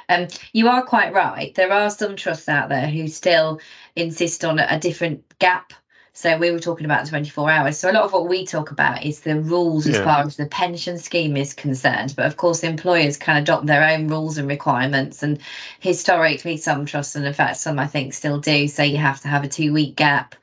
Um, 0.08 0.28
you 0.52 0.68
are 0.68 0.84
quite 0.84 1.12
right. 1.12 1.54
There 1.54 1.72
are 1.72 1.90
some 1.90 2.16
trusts 2.16 2.48
out 2.48 2.68
there 2.68 2.86
who 2.88 3.08
still 3.08 3.60
insist 3.96 4.44
on 4.44 4.58
a 4.58 4.78
different 4.78 5.38
gap 5.38 5.72
So 6.16 6.38
we 6.38 6.50
were 6.50 6.58
talking 6.58 6.86
about 6.86 7.06
24 7.06 7.50
hours. 7.50 7.76
So 7.76 7.90
a 7.90 7.92
lot 7.92 8.04
of 8.04 8.12
what 8.14 8.26
we 8.26 8.46
talk 8.46 8.70
about 8.70 9.04
is 9.04 9.20
the 9.20 9.38
rules 9.38 9.86
as 9.86 9.96
Yeah. 9.96 10.04
far 10.04 10.22
as 10.22 10.36
the 10.36 10.46
pension 10.46 10.96
scheme 10.96 11.36
is 11.36 11.52
concerned. 11.52 12.14
But 12.16 12.24
of 12.24 12.38
course, 12.38 12.64
employers 12.64 13.18
can 13.18 13.36
adopt 13.36 13.66
their 13.66 13.84
own 13.86 14.08
rules 14.08 14.38
and 14.38 14.48
requirements. 14.48 15.22
And 15.22 15.38
historically, 15.78 16.56
some 16.56 16.86
trusts, 16.86 17.16
and 17.16 17.26
in 17.26 17.34
fact, 17.34 17.58
some 17.58 17.78
I 17.78 17.86
think 17.86 18.14
still 18.14 18.40
do 18.40 18.66
say 18.66 18.86
you 18.86 18.96
have 18.96 19.20
to 19.20 19.28
have 19.28 19.44
a 19.44 19.48
two 19.48 19.74
week 19.74 19.94
gap. 19.94 20.34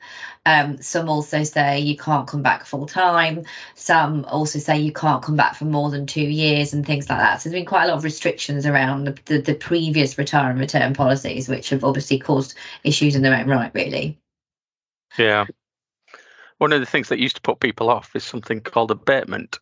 Um, 0.46 0.80
some 0.80 1.08
also 1.08 1.42
say 1.42 1.80
you 1.80 1.96
can't 1.96 2.28
come 2.28 2.42
back 2.42 2.64
full 2.66 2.86
time. 2.86 3.42
Some 3.74 4.24
also 4.26 4.60
say 4.60 4.78
you 4.78 4.92
can't 4.92 5.24
come 5.24 5.34
back 5.36 5.56
for 5.56 5.64
more 5.64 5.90
than 5.90 6.06
two 6.06 6.20
years 6.22 6.72
and 6.72 6.86
things 6.86 7.08
like 7.10 7.18
that. 7.18 7.40
So 7.42 7.48
there's 7.48 7.58
been 7.60 7.66
quite 7.66 7.84
a 7.84 7.88
lot 7.88 7.96
of 7.98 8.04
restrictions 8.04 8.64
around 8.64 9.04
the, 9.06 9.18
the, 9.24 9.38
the 9.40 9.54
previous 9.54 10.18
retire 10.18 10.50
and 10.50 10.60
return 10.60 10.94
policies, 10.94 11.48
which 11.48 11.70
have 11.70 11.82
obviously 11.82 12.18
caused 12.20 12.54
issues 12.84 13.16
in 13.16 13.22
their 13.22 13.34
own 13.36 13.48
right, 13.48 13.72
really. 13.74 14.18
Yeah. 15.18 15.46
One 16.64 16.72
of 16.72 16.80
the 16.80 16.86
things 16.86 17.10
that 17.10 17.18
used 17.18 17.36
to 17.36 17.42
put 17.42 17.60
people 17.60 17.90
off 17.90 18.16
is 18.16 18.24
something 18.24 18.62
called 18.62 18.90
abatement. 18.90 19.58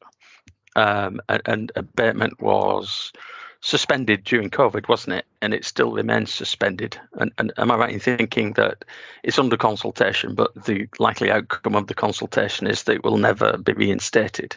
Um, 0.76 1.20
a- 1.28 1.40
and 1.46 1.72
abatement 1.74 2.40
was 2.40 3.12
suspended 3.60 4.22
during 4.22 4.50
COVID, 4.50 4.88
wasn't 4.88 5.16
it? 5.16 5.26
And 5.40 5.52
it 5.52 5.64
still 5.64 5.90
remains 5.90 6.32
suspended. 6.32 6.96
And, 7.14 7.32
and 7.38 7.52
am 7.58 7.72
I 7.72 7.76
right 7.76 7.92
in 7.92 7.98
thinking 7.98 8.52
that 8.52 8.84
it's 9.24 9.40
under 9.40 9.56
consultation, 9.56 10.36
but 10.36 10.54
the 10.54 10.86
likely 11.00 11.32
outcome 11.32 11.74
of 11.74 11.88
the 11.88 11.94
consultation 11.94 12.68
is 12.68 12.84
that 12.84 12.94
it 12.94 13.04
will 13.04 13.18
never 13.18 13.58
be 13.58 13.72
reinstated? 13.72 14.56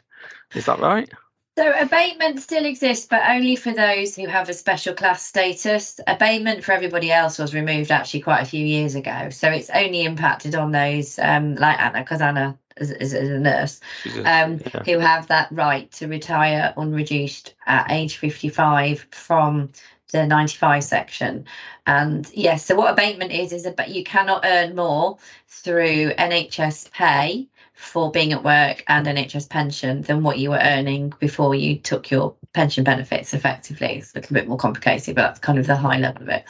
Is 0.53 0.65
that 0.65 0.77
right? 0.77 1.11
So 1.57 1.71
abatement 1.79 2.41
still 2.41 2.65
exists, 2.65 3.07
but 3.09 3.21
only 3.29 3.55
for 3.55 3.71
those 3.71 4.13
who 4.13 4.27
have 4.27 4.49
a 4.49 4.53
special 4.53 4.93
class 4.93 5.25
status. 5.25 6.01
Abatement 6.05 6.65
for 6.65 6.73
everybody 6.73 7.13
else 7.13 7.39
was 7.39 7.53
removed 7.53 7.91
actually 7.91 8.19
quite 8.19 8.41
a 8.41 8.45
few 8.45 8.65
years 8.65 8.93
ago. 8.93 9.29
So 9.29 9.49
it's 9.49 9.69
only 9.69 10.03
impacted 10.03 10.53
on 10.53 10.71
those 10.71 11.17
um, 11.17 11.55
like 11.55 11.79
Anna, 11.79 11.99
because 11.99 12.19
Anna 12.19 12.57
is, 12.75 12.91
is, 12.91 13.13
is 13.13 13.29
a 13.29 13.39
nurse, 13.39 13.79
um, 14.25 14.59
yeah. 14.65 14.83
who 14.85 14.99
have 14.99 15.27
that 15.27 15.47
right 15.49 15.89
to 15.93 16.07
retire 16.07 16.73
unreduced 16.75 17.53
at 17.67 17.89
age 17.89 18.17
55 18.17 19.07
from 19.11 19.69
the 20.11 20.27
95 20.27 20.83
section. 20.83 21.45
And 21.87 22.29
yes, 22.33 22.65
so 22.65 22.75
what 22.75 22.91
abatement 22.91 23.31
is, 23.31 23.53
is 23.53 23.65
about 23.65 23.89
you 23.89 24.03
cannot 24.03 24.43
earn 24.43 24.75
more 24.75 25.17
through 25.47 26.11
NHS 26.15 26.91
pay 26.91 27.47
for 27.75 28.09
being 28.09 28.31
at 28.31 28.43
work 28.43 28.83
and 28.87 29.05
mm. 29.05 29.09
an 29.11 29.17
NHS 29.17 29.49
pension 29.49 30.01
than 30.03 30.23
what 30.23 30.39
you 30.39 30.49
were 30.49 30.59
earning 30.61 31.13
before 31.19 31.55
you 31.55 31.77
took 31.77 32.09
your 32.09 32.33
pension 32.53 32.83
benefits 32.83 33.33
effectively. 33.33 33.97
It's 33.97 34.13
a 34.13 34.19
little 34.19 34.33
bit 34.33 34.47
more 34.47 34.57
complicated, 34.57 35.15
but 35.15 35.23
that's 35.23 35.39
kind 35.39 35.59
of 35.59 35.67
the 35.67 35.75
high 35.75 35.99
level 35.99 36.23
of 36.23 36.29
it. 36.29 36.45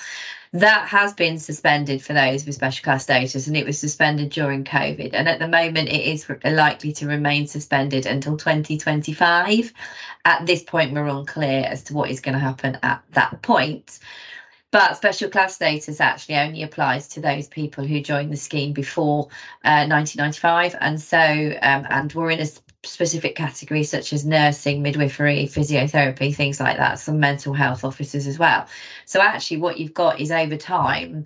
That 0.53 0.87
has 0.87 1.13
been 1.13 1.37
suspended 1.37 2.01
for 2.01 2.13
those 2.13 2.45
with 2.45 2.55
special 2.55 2.83
class 2.83 3.03
status, 3.03 3.47
and 3.47 3.57
it 3.57 3.65
was 3.65 3.77
suspended 3.77 4.29
during 4.29 4.63
COVID. 4.63 5.09
And 5.13 5.27
at 5.27 5.39
the 5.39 5.49
moment, 5.49 5.89
it 5.89 6.09
is 6.09 6.29
likely 6.45 6.93
to 6.93 7.07
remain 7.07 7.45
suspended 7.47 8.05
until 8.05 8.37
2025. 8.37 9.73
At 10.23 10.45
this 10.45 10.63
point, 10.63 10.93
we're 10.93 11.07
unclear 11.07 11.65
as 11.65 11.83
to 11.83 11.93
what 11.93 12.09
is 12.09 12.21
going 12.21 12.35
to 12.35 12.39
happen 12.39 12.77
at 12.83 13.03
that 13.11 13.41
point. 13.41 13.99
But 14.71 14.97
special 14.97 15.29
class 15.29 15.55
status 15.55 16.01
actually 16.01 16.35
only 16.35 16.61
applies 16.63 17.07
to 17.09 17.21
those 17.21 17.47
people 17.47 17.85
who 17.85 18.01
joined 18.01 18.31
the 18.33 18.37
scheme 18.37 18.73
before 18.73 19.29
uh, 19.63 19.87
1995, 19.87 20.75
and 20.81 21.01
so 21.01 21.17
um, 21.61 21.87
and 21.89 22.11
were 22.13 22.29
in 22.29 22.41
a 22.41 22.47
specific 22.83 23.35
category 23.35 23.83
such 23.83 24.13
as 24.13 24.25
nursing, 24.25 24.81
midwifery, 24.81 25.45
physiotherapy, 25.47 26.35
things 26.35 26.59
like 26.59 26.77
that. 26.77 26.99
Some 26.99 27.19
mental 27.19 27.53
health 27.53 27.83
officers 27.85 28.27
as 28.27 28.37
well. 28.37 28.67
So 29.05 29.21
actually, 29.21 29.57
what 29.57 29.77
you've 29.79 29.93
got 29.93 30.19
is 30.19 30.31
over 30.31 30.57
time, 30.57 31.23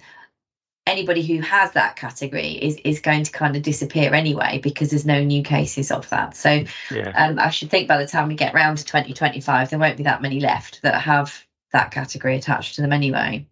anybody 0.88 1.24
who 1.24 1.41
has 1.41 1.72
that 1.74 1.96
category 1.96 2.53
is 2.53 2.77
is 2.84 3.00
going 3.00 3.24
to 3.24 3.31
kind 3.31 3.55
of 3.55 3.62
disappear 3.62 4.13
anyway 4.13 4.60
because 4.63 4.89
there's 4.89 5.05
no 5.05 5.24
new 5.24 5.43
cases 5.43 5.91
of 5.91 6.10
that. 6.10 6.36
So 6.36 6.63
Yeah. 6.89 7.12
um, 7.15 7.39
I 7.39 7.50
should 7.50 7.69
think 7.69 7.88
by 7.88 7.98
the 7.98 8.08
time 8.08 8.27
we 8.27 8.36
get 8.36 8.53
round 8.53 8.77
to 8.79 8.86
2025, 8.86 9.69
there 9.69 9.79
won't 9.79 9.98
be 9.98 10.03
that 10.03 10.22
many 10.22 10.39
left 10.39 10.81
that 10.84 11.01
have 11.01 11.46
that 11.71 11.91
category 11.91 12.35
attached 12.35 12.75
to 12.75 12.81
them 12.81 12.93
anyway. 12.93 13.45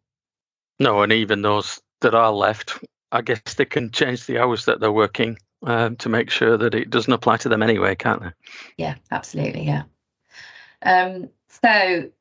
No, 0.79 1.01
and 1.01 1.11
even 1.11 1.41
those 1.41 1.81
that 2.01 2.15
are 2.15 2.31
left, 2.31 2.77
I 3.11 3.21
guess 3.21 3.41
they 3.55 3.65
can 3.65 3.91
change 3.91 4.25
the 4.25 4.39
hours 4.39 4.65
that 4.65 4.79
they're 4.79 4.91
working 4.91 5.37
um, 5.63 5.95
to 5.97 6.09
make 6.09 6.29
sure 6.29 6.57
that 6.57 6.75
it 6.75 6.89
doesn't 6.89 7.13
apply 7.13 7.37
to 7.37 7.49
them 7.49 7.63
anyway, 7.63 7.95
can't 7.95 8.21
they? 8.21 8.31
Yeah, 8.77 8.95
absolutely. 9.11 9.63
Yeah. 9.63 9.83
Um, 10.83 11.29
so 11.49 12.11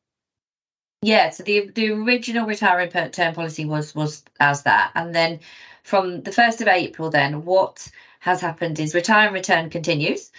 yeah, 1.02 1.30
so 1.30 1.42
the 1.42 1.70
the 1.74 1.90
original 1.90 2.46
retirement 2.46 2.92
per- 2.92 3.08
term 3.10 3.34
policy 3.34 3.64
was 3.64 3.94
was 3.94 4.24
as 4.40 4.62
that, 4.62 4.92
and 4.94 5.14
then 5.14 5.40
from 5.82 6.22
the 6.22 6.32
first 6.32 6.60
of 6.60 6.68
April, 6.68 7.10
then 7.10 7.44
what 7.44 7.86
has 8.20 8.40
happened 8.40 8.80
is 8.80 8.94
retire 8.94 9.26
and 9.26 9.34
return 9.34 9.70
continues. 9.70 10.32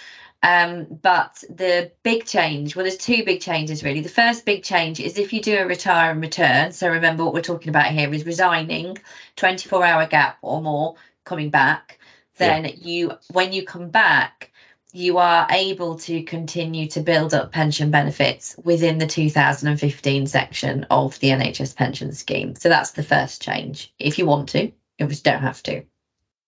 Um, 0.44 0.86
but 1.02 1.44
the 1.50 1.92
big 2.04 2.26
change, 2.26 2.76
well, 2.76 2.84
there's 2.84 2.98
two 2.98 3.24
big 3.24 3.42
changes 3.42 3.84
really. 3.84 4.02
The 4.02 4.10
first 4.10 4.46
big 4.46 4.64
change 4.64 5.00
is 5.00 5.18
if 5.18 5.34
you 5.34 5.42
do 5.42 5.58
a 5.58 5.66
retire 5.66 6.12
and 6.12 6.22
return. 6.22 6.72
So 6.72 6.90
remember 6.90 7.26
what 7.26 7.34
we're 7.34 7.42
talking 7.42 7.70
about 7.70 7.88
here 7.88 8.14
is 8.14 8.26
resigning, 8.26 8.98
24 9.36 9.84
hour 9.84 10.06
gap 10.06 10.38
or 10.42 10.62
more, 10.62 10.96
coming 11.26 11.50
back. 11.50 12.00
Yeah. 12.40 12.62
Then 12.62 12.74
you, 12.78 13.14
when 13.32 13.52
you 13.52 13.64
come 13.66 13.90
back, 13.90 14.52
you 14.94 15.18
are 15.18 15.48
able 15.50 15.98
to 16.00 16.24
continue 16.24 16.88
to 16.88 17.02
build 17.02 17.34
up 17.34 17.52
pension 17.52 17.92
benefits 17.92 18.56
within 18.64 19.00
the 19.00 19.08
2015 19.08 20.28
section 20.28 20.86
of 20.86 21.20
the 21.20 21.30
NHS 21.30 21.76
pension 21.76 22.12
scheme. 22.14 22.56
So 22.56 22.70
that's 22.70 22.92
the 22.92 23.04
first 23.04 23.42
change. 23.42 23.94
If 24.00 24.18
you 24.18 24.26
want 24.26 24.50
to, 24.50 24.66
you 24.66 24.74
obviously 25.02 25.32
don't 25.32 25.42
have 25.42 25.62
to. 25.64 25.84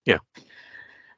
Yeah. 0.06 0.20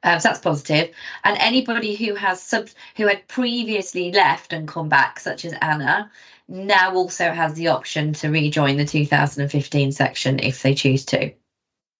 Um, 0.04 0.18
so 0.20 0.28
that's 0.28 0.40
positive. 0.40 0.94
And 1.24 1.36
anybody 1.38 1.94
who 1.94 2.14
has 2.14 2.42
sub 2.42 2.68
who 2.96 3.06
had 3.06 3.26
previously 3.28 4.12
left 4.12 4.52
and 4.52 4.66
come 4.66 4.88
back, 4.88 5.20
such 5.20 5.44
as 5.44 5.54
Anna, 5.60 6.10
now 6.48 6.94
also 6.94 7.30
has 7.30 7.54
the 7.54 7.68
option 7.68 8.12
to 8.14 8.28
rejoin 8.28 8.76
the 8.76 8.84
2015 8.84 9.92
section 9.92 10.38
if 10.40 10.62
they 10.62 10.74
choose 10.74 11.04
to. 11.06 11.32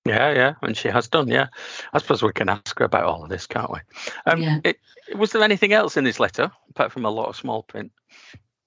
Yeah, 0.05 0.33
yeah, 0.33 0.55
and 0.63 0.77
she 0.77 0.89
has 0.89 1.07
done. 1.07 1.29
Yeah, 1.29 1.47
I 1.93 1.99
suppose 1.99 2.23
we 2.23 2.33
can 2.33 2.49
ask 2.49 2.77
her 2.79 2.85
about 2.85 3.05
all 3.05 3.23
of 3.23 3.29
this, 3.29 3.47
can't 3.47 3.71
we? 3.71 3.79
Um, 4.27 4.41
Yeah. 4.43 4.61
it, 4.65 4.79
was 5.17 5.31
there 5.31 5.43
anything 5.43 5.73
else 5.73 5.97
in 5.97 6.05
this 6.05 6.19
letter 6.19 6.51
apart 6.71 6.91
from 6.91 7.05
a 7.05 7.11
lot 7.11 7.29
of 7.29 7.37
small 7.37 7.63
print? 7.63 7.93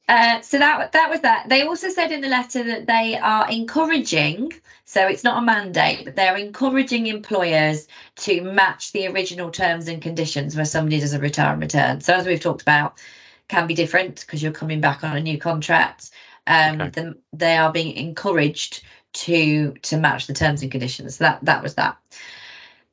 Uh, 0.07 0.39
so 0.41 0.59
that 0.59 0.91
that 0.91 1.09
was 1.09 1.21
that. 1.21 1.49
They 1.49 1.63
also 1.63 1.89
said 1.89 2.11
in 2.11 2.21
the 2.21 2.27
letter 2.27 2.63
that 2.63 2.85
they 2.85 3.17
are 3.17 3.49
encouraging. 3.49 4.53
So 4.85 5.07
it's 5.07 5.23
not 5.23 5.41
a 5.41 5.45
mandate, 5.45 6.05
but 6.05 6.15
they're 6.15 6.37
encouraging 6.37 7.07
employers 7.07 7.87
to 8.17 8.41
match 8.41 8.91
the 8.91 9.07
original 9.07 9.49
terms 9.49 9.87
and 9.87 10.01
conditions 10.01 10.55
where 10.55 10.65
somebody 10.65 10.99
does 10.99 11.13
a 11.13 11.19
retire 11.19 11.53
and 11.53 11.61
return. 11.61 12.01
So 12.01 12.13
as 12.13 12.27
we've 12.27 12.39
talked 12.39 12.61
about, 12.61 12.99
can 13.47 13.65
be 13.65 13.73
different 13.73 14.21
because 14.21 14.43
you're 14.43 14.51
coming 14.51 14.79
back 14.79 15.03
on 15.03 15.17
a 15.17 15.21
new 15.21 15.39
contract. 15.39 16.11
Um, 16.45 16.81
Okay. 16.81 16.89
then 16.91 17.15
they 17.33 17.57
are 17.57 17.71
being 17.71 17.95
encouraged 17.97 18.83
to 19.13 19.73
to 19.81 19.97
match 19.97 20.27
the 20.27 20.33
terms 20.33 20.61
and 20.61 20.71
conditions. 20.71 21.15
So 21.17 21.23
that 21.23 21.43
that 21.45 21.63
was 21.63 21.73
that. 21.75 21.97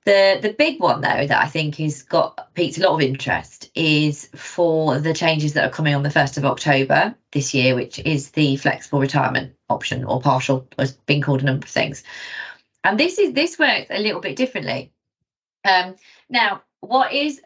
The 0.04 0.38
the 0.42 0.52
big 0.52 0.80
one 0.80 1.00
though 1.00 1.26
that 1.26 1.44
I 1.44 1.46
think 1.46 1.76
has 1.76 2.02
got 2.02 2.52
piqued 2.54 2.78
a 2.78 2.82
lot 2.82 2.94
of 2.94 3.00
interest 3.00 3.70
is 3.74 4.28
for 4.34 4.98
the 4.98 5.14
changes 5.14 5.52
that 5.52 5.64
are 5.64 5.72
coming 5.72 5.94
on 5.94 6.02
the 6.02 6.10
first 6.10 6.36
of 6.36 6.44
October 6.44 7.14
this 7.30 7.54
year, 7.54 7.74
which 7.74 8.00
is 8.00 8.30
the 8.32 8.56
flexible 8.56 8.98
retirement 8.98 9.54
option 9.68 10.04
or 10.04 10.20
partial, 10.20 10.66
has 10.78 10.92
been 10.92 11.22
called 11.22 11.42
a 11.42 11.44
number 11.44 11.64
of 11.64 11.70
things. 11.70 12.02
And 12.82 12.98
this 12.98 13.18
is 13.18 13.32
this 13.32 13.58
works 13.58 13.86
a 13.90 14.00
little 14.00 14.20
bit 14.20 14.34
differently. 14.34 14.92
Um, 15.64 15.94
now, 16.28 16.62
what 16.80 17.12
is 17.12 17.40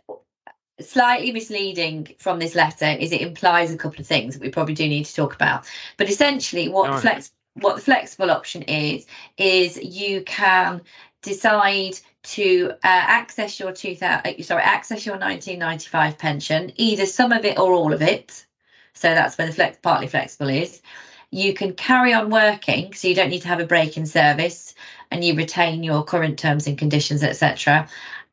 slightly 0.81 1.33
misleading 1.33 2.15
from 2.19 2.39
this 2.39 2.55
letter 2.55 2.87
is 2.87 3.13
it 3.13 3.21
implies 3.21 3.73
a 3.73 3.77
couple 3.77 4.01
of 4.01 4.07
things 4.07 4.35
that 4.35 4.43
we 4.43 4.51
probably 4.51 4.75
do 4.75 4.89
need 4.89 5.05
to 5.05 5.15
talk 5.15 5.35
about. 5.35 5.67
But 5.99 6.09
essentially, 6.09 6.69
what 6.71 6.91
the 6.91 7.01
flex 7.01 7.33
what 7.55 7.77
the 7.77 7.83
flexible 7.83 8.31
option 8.31 8.63
is 8.63 9.07
is 9.37 9.77
you 9.79 10.23
can 10.23 10.83
decide 11.23 11.99
to 12.26 12.71
uh, 12.73 12.76
access 12.83 13.61
your 13.61 13.73
2000 13.73 14.42
sorry 14.42 14.62
access 14.62 15.06
your 15.06 15.16
1995 15.16 16.18
pension 16.18 16.73
either 16.76 17.06
some 17.06 17.33
of 17.33 17.45
it 17.45 17.59
or 17.59 17.73
all 17.73 17.92
of 17.92 18.02
it. 18.02 18.47
So 18.95 19.14
that's 19.14 19.37
where 19.38 19.47
the 19.47 19.52
flex 19.52 19.78
partly 19.80 20.09
flexible 20.09 20.49
is. 20.49 20.83
You 21.30 21.54
can 21.54 21.75
carry 21.75 22.12
on 22.12 22.30
working 22.30 22.95
so 22.95 23.09
you 23.09 23.14
don't 23.14 23.30
need 23.30 23.42
to 23.42 23.49
have 23.49 23.61
a 23.61 23.66
break 23.66 23.97
in 23.97 24.06
service 24.06 24.75
and 25.11 25.23
you 25.23 25.35
retain 25.35 25.83
your 25.83 26.04
current 26.04 26.38
terms 26.38 26.66
and 26.66 26.78
conditions 26.78 27.23
etc 27.23 27.88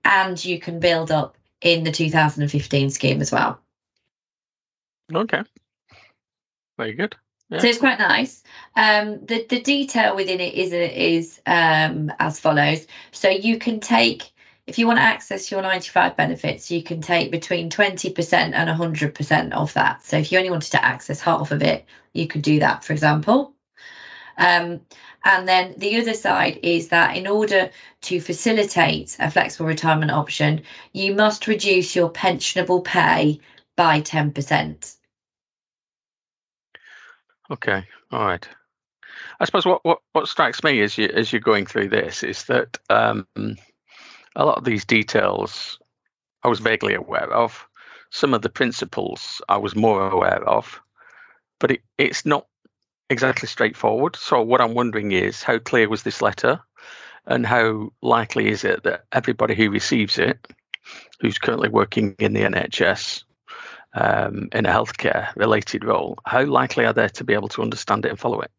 and 0.06 0.44
you 0.44 0.60
can 0.60 0.80
build 0.80 1.12
up 1.12 1.38
in 1.62 1.84
the 1.84 1.92
2015 1.92 2.90
scheme 2.90 3.22
as 3.22 3.32
well. 3.32 3.60
Okay, 5.14 5.44
very 6.78 6.94
good. 6.94 7.16
Yeah. 7.54 7.60
So 7.60 7.68
it's 7.68 7.78
quite 7.78 8.00
nice. 8.00 8.44
Um, 8.76 9.24
the 9.26 9.46
the 9.48 9.62
detail 9.62 10.16
within 10.16 10.40
it 10.40 10.56
is 10.56 10.74
is 10.74 11.40
um, 11.46 12.12
as 12.20 12.40
follows. 12.40 12.88
So 13.12 13.30
you 13.30 13.60
can 13.60 13.80
take 13.80 14.32
if 14.66 14.80
you 14.80 14.88
want 14.88 14.98
to 14.98 15.04
access 15.04 15.52
your 15.52 15.62
95 15.62 16.16
benefits, 16.16 16.72
you 16.72 16.82
can 16.82 17.02
take 17.02 17.32
between 17.32 17.70
20% 17.70 18.34
and 18.34 18.54
100% 18.54 19.52
of 19.52 19.74
that. 19.74 20.06
So 20.06 20.18
if 20.18 20.32
you 20.32 20.38
only 20.38 20.50
wanted 20.50 20.72
to 20.72 20.84
access 20.84 21.20
half 21.20 21.52
of 21.52 21.62
it, 21.62 21.86
you 22.14 22.28
could 22.28 22.42
do 22.42 22.60
that, 22.60 22.82
for 22.84 22.94
example. 22.94 23.54
Um, 24.38 24.80
and 25.26 25.48
then 25.48 25.76
the 25.78 26.00
other 26.00 26.14
side 26.14 26.60
is 26.64 26.88
that 26.88 27.18
in 27.18 27.28
order 27.28 27.70
to 28.04 28.22
facilitate 28.22 29.18
a 29.20 29.30
flexible 29.30 29.66
retirement 29.66 30.12
option, 30.12 30.62
you 30.94 31.14
must 31.14 31.46
reduce 31.46 31.94
your 31.94 32.10
pensionable 32.10 32.84
pay 32.84 33.42
by 33.76 34.00
10%. 34.00 34.96
Okay, 37.54 37.86
all 38.12 38.26
right. 38.26 38.50
I 39.40 39.46
suppose 39.46 39.64
what, 39.64 39.86
what, 39.86 40.00
what 40.14 40.28
strikes 40.28 40.64
me 40.64 40.82
as 40.82 40.98
you 40.98 41.08
as 41.14 41.32
you're 41.32 41.40
going 41.40 41.68
through 41.68 41.90
this 41.90 42.24
is 42.24 42.46
that 42.46 42.80
um, 42.90 43.28
a 44.36 44.44
lot 44.44 44.58
of 44.58 44.64
these 44.64 44.86
details 44.86 45.78
I 46.44 46.48
was 46.48 46.60
vaguely 46.60 46.96
aware 46.96 47.32
of. 47.32 47.68
Some 48.10 48.34
of 48.34 48.42
the 48.42 48.50
principles 48.50 49.40
I 49.50 49.58
was 49.58 49.76
more 49.76 50.10
aware 50.10 50.44
of, 50.50 50.82
but 51.60 51.70
it, 51.70 51.82
it's 52.00 52.26
not 52.26 52.48
exactly 53.12 53.48
straightforward. 53.48 54.16
So 54.16 54.42
what 54.42 54.60
I'm 54.60 54.74
wondering 54.74 55.12
is 55.12 55.44
how 55.44 55.60
clear 55.60 55.88
was 55.88 56.02
this 56.02 56.24
letter, 56.24 56.60
and 57.28 57.46
how 57.46 57.92
likely 58.02 58.50
is 58.50 58.64
it 58.64 58.82
that 58.82 59.06
everybody 59.12 59.54
who 59.54 59.70
receives 59.70 60.18
it, 60.18 60.48
who's 61.20 61.38
currently 61.38 61.70
working 61.70 62.16
in 62.18 62.34
the 62.34 62.42
NHS, 62.42 63.24
um, 63.94 64.50
in 64.52 64.66
a 64.66 64.72
healthcare 64.72 65.36
related 65.36 65.84
role, 65.84 66.18
how 66.26 66.44
likely 66.44 66.86
are 66.86 66.94
they 66.94 67.08
to 67.10 67.24
be 67.24 67.34
able 67.34 67.50
to 67.50 67.62
understand 67.62 68.06
it 68.06 68.10
and 68.10 68.20
follow 68.20 68.42
it? 68.42 68.52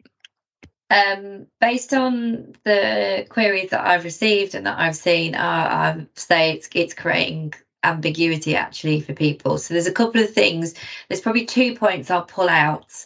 Um, 0.91 1.47
based 1.61 1.93
on 1.93 2.55
the 2.65 3.27
queries 3.29 3.71
that 3.71 3.87
I've 3.87 4.05
received 4.05 4.55
and 4.55 4.67
that 4.67 4.79
I've 4.79 4.97
seen, 4.97 5.35
uh, 5.35 5.39
I 5.39 6.07
say 6.15 6.53
it's 6.53 6.69
it's 6.75 6.95
creating 6.95 7.55
ambiguity 7.83 8.55
actually 8.55 9.01
for 9.01 9.13
people. 9.13 9.59
So 9.59 9.75
there's 9.75 9.87
a 9.87 9.93
couple 9.93 10.21
of 10.23 10.31
things. 10.31 10.75
There's 11.09 11.21
probably 11.21 11.47
two 11.47 11.75
points 11.75 12.11
I'll 12.11 12.23
pull 12.23 12.49
out 12.49 13.05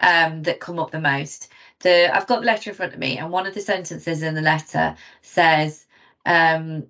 um, 0.00 0.42
that 0.44 0.60
come 0.60 0.78
up 0.78 0.90
the 0.90 1.00
most. 1.00 1.48
The 1.80 2.14
I've 2.14 2.26
got 2.26 2.40
the 2.40 2.46
letter 2.46 2.70
in 2.70 2.76
front 2.76 2.94
of 2.94 2.98
me, 2.98 3.18
and 3.18 3.30
one 3.30 3.46
of 3.46 3.54
the 3.54 3.60
sentences 3.60 4.22
in 4.22 4.34
the 4.34 4.42
letter 4.42 4.96
says, 5.22 5.86
um, 6.24 6.86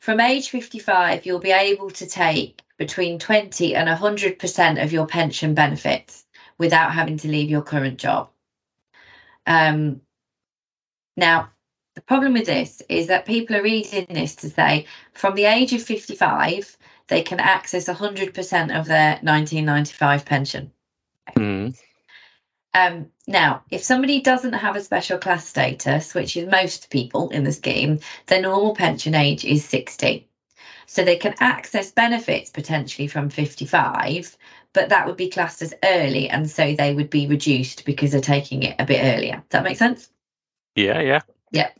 "From 0.00 0.20
age 0.20 0.50
55, 0.50 1.26
you'll 1.26 1.38
be 1.38 1.52
able 1.52 1.90
to 1.90 2.06
take 2.06 2.62
between 2.78 3.18
20 3.18 3.74
and 3.74 3.88
100% 3.88 4.82
of 4.82 4.92
your 4.92 5.06
pension 5.06 5.54
benefits 5.54 6.24
without 6.58 6.92
having 6.92 7.16
to 7.18 7.28
leave 7.28 7.50
your 7.50 7.62
current 7.62 7.98
job. 7.98 8.28
Um, 9.46 10.00
now, 11.16 11.50
the 11.94 12.02
problem 12.02 12.34
with 12.34 12.46
this 12.46 12.82
is 12.88 13.06
that 13.06 13.24
people 13.24 13.56
are 13.56 13.62
reading 13.62 14.06
this 14.10 14.34
to 14.36 14.50
say 14.50 14.86
from 15.14 15.34
the 15.34 15.46
age 15.46 15.72
of 15.72 15.82
55, 15.82 16.76
they 17.08 17.22
can 17.22 17.40
access 17.40 17.88
100% 17.88 18.78
of 18.78 18.86
their 18.86 19.12
1995 19.22 20.24
pension. 20.24 20.72
Mm. 21.36 21.78
Um, 22.74 23.06
now, 23.26 23.62
if 23.70 23.82
somebody 23.82 24.20
doesn't 24.20 24.52
have 24.52 24.76
a 24.76 24.82
special 24.82 25.16
class 25.16 25.46
status, 25.48 26.14
which 26.14 26.36
is 26.36 26.46
most 26.50 26.90
people 26.90 27.30
in 27.30 27.44
the 27.44 27.52
scheme, 27.52 28.00
their 28.26 28.42
normal 28.42 28.74
pension 28.74 29.14
age 29.14 29.46
is 29.46 29.64
60. 29.64 30.28
So 30.86 31.04
they 31.04 31.16
can 31.16 31.34
access 31.40 31.90
benefits 31.90 32.50
potentially 32.50 33.08
from 33.08 33.28
55, 33.28 34.36
but 34.72 34.88
that 34.88 35.06
would 35.06 35.16
be 35.16 35.28
classed 35.28 35.62
as 35.62 35.74
early. 35.84 36.28
And 36.28 36.48
so 36.48 36.74
they 36.74 36.94
would 36.94 37.10
be 37.10 37.26
reduced 37.26 37.84
because 37.84 38.12
they're 38.12 38.20
taking 38.20 38.62
it 38.62 38.76
a 38.78 38.86
bit 38.86 39.02
earlier. 39.02 39.36
Does 39.36 39.50
that 39.50 39.64
make 39.64 39.78
sense? 39.78 40.10
Yeah, 40.76 41.00
yeah. 41.00 41.20
Yeah. 41.50 41.70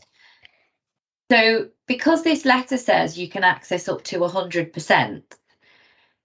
So 1.30 1.68
because 1.86 2.22
this 2.22 2.44
letter 2.44 2.76
says 2.76 3.18
you 3.18 3.28
can 3.28 3.44
access 3.44 3.88
up 3.88 4.02
to 4.04 4.18
100%, 4.18 5.22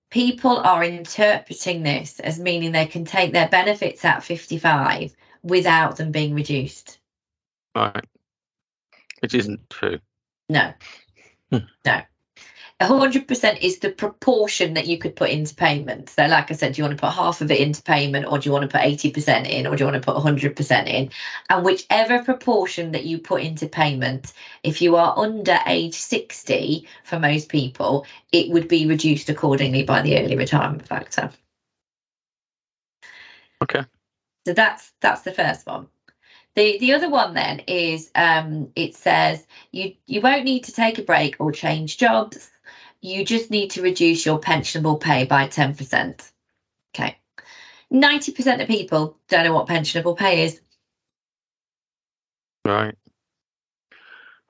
people 0.09 0.57
are 0.57 0.83
interpreting 0.83 1.83
this 1.83 2.19
as 2.19 2.39
meaning 2.39 2.71
they 2.71 2.85
can 2.85 3.05
take 3.05 3.33
their 3.33 3.47
benefits 3.47 4.03
at 4.05 4.23
55 4.23 5.15
without 5.43 5.97
them 5.97 6.11
being 6.11 6.33
reduced. 6.33 6.99
Right. 7.75 8.05
Which 9.19 9.33
isn't 9.35 9.69
true. 9.69 9.99
No. 10.49 10.73
Hmm. 11.51 11.57
No. 11.85 12.01
100% 12.81 13.61
is 13.61 13.79
the 13.79 13.91
proportion 13.91 14.73
that 14.73 14.87
you 14.87 14.97
could 14.97 15.15
put 15.15 15.29
into 15.29 15.53
payment. 15.53 16.09
So, 16.09 16.25
like 16.25 16.51
I 16.51 16.55
said, 16.55 16.73
do 16.73 16.81
you 16.81 16.83
want 16.83 16.97
to 16.97 17.01
put 17.01 17.13
half 17.13 17.41
of 17.41 17.51
it 17.51 17.59
into 17.59 17.81
payment, 17.81 18.25
or 18.25 18.39
do 18.39 18.49
you 18.49 18.53
want 18.53 18.63
to 18.63 18.77
put 18.77 18.85
80% 18.85 19.47
in, 19.47 19.67
or 19.67 19.75
do 19.75 19.83
you 19.83 19.91
want 19.91 20.01
to 20.01 20.13
put 20.13 20.21
100% 20.21 20.87
in? 20.87 21.09
And 21.49 21.65
whichever 21.65 22.23
proportion 22.23 22.91
that 22.91 23.05
you 23.05 23.17
put 23.17 23.43
into 23.43 23.67
payment, 23.67 24.33
if 24.63 24.81
you 24.81 24.95
are 24.95 25.17
under 25.17 25.59
age 25.67 25.95
60 25.95 26.87
for 27.03 27.19
most 27.19 27.49
people, 27.49 28.05
it 28.31 28.49
would 28.51 28.67
be 28.67 28.87
reduced 28.87 29.29
accordingly 29.29 29.83
by 29.83 30.01
the 30.01 30.17
early 30.17 30.35
retirement 30.35 30.87
factor. 30.87 31.29
Okay. 33.61 33.83
So 34.47 34.53
that's 34.53 34.91
that's 35.01 35.21
the 35.21 35.33
first 35.33 35.67
one. 35.67 35.87
The 36.55 36.77
the 36.79 36.93
other 36.93 37.09
one 37.09 37.33
then 37.33 37.59
is 37.67 38.11
um, 38.15 38.71
it 38.75 38.95
says 38.95 39.45
you 39.71 39.93
you 40.07 40.19
won't 40.19 40.45
need 40.45 40.63
to 40.65 40.73
take 40.73 40.97
a 40.97 41.03
break 41.03 41.35
or 41.39 41.51
change 41.51 41.97
jobs 41.97 42.49
you 43.01 43.25
just 43.25 43.49
need 43.49 43.71
to 43.71 43.81
reduce 43.81 44.25
your 44.25 44.39
pensionable 44.39 44.99
pay 44.99 45.25
by 45.25 45.47
10%. 45.47 46.31
Okay. 46.93 47.17
90% 47.91 48.61
of 48.61 48.67
people 48.67 49.17
don't 49.27 49.43
know 49.43 49.53
what 49.53 49.67
pensionable 49.67 50.15
pay 50.17 50.45
is. 50.45 50.61
Right. 52.63 52.95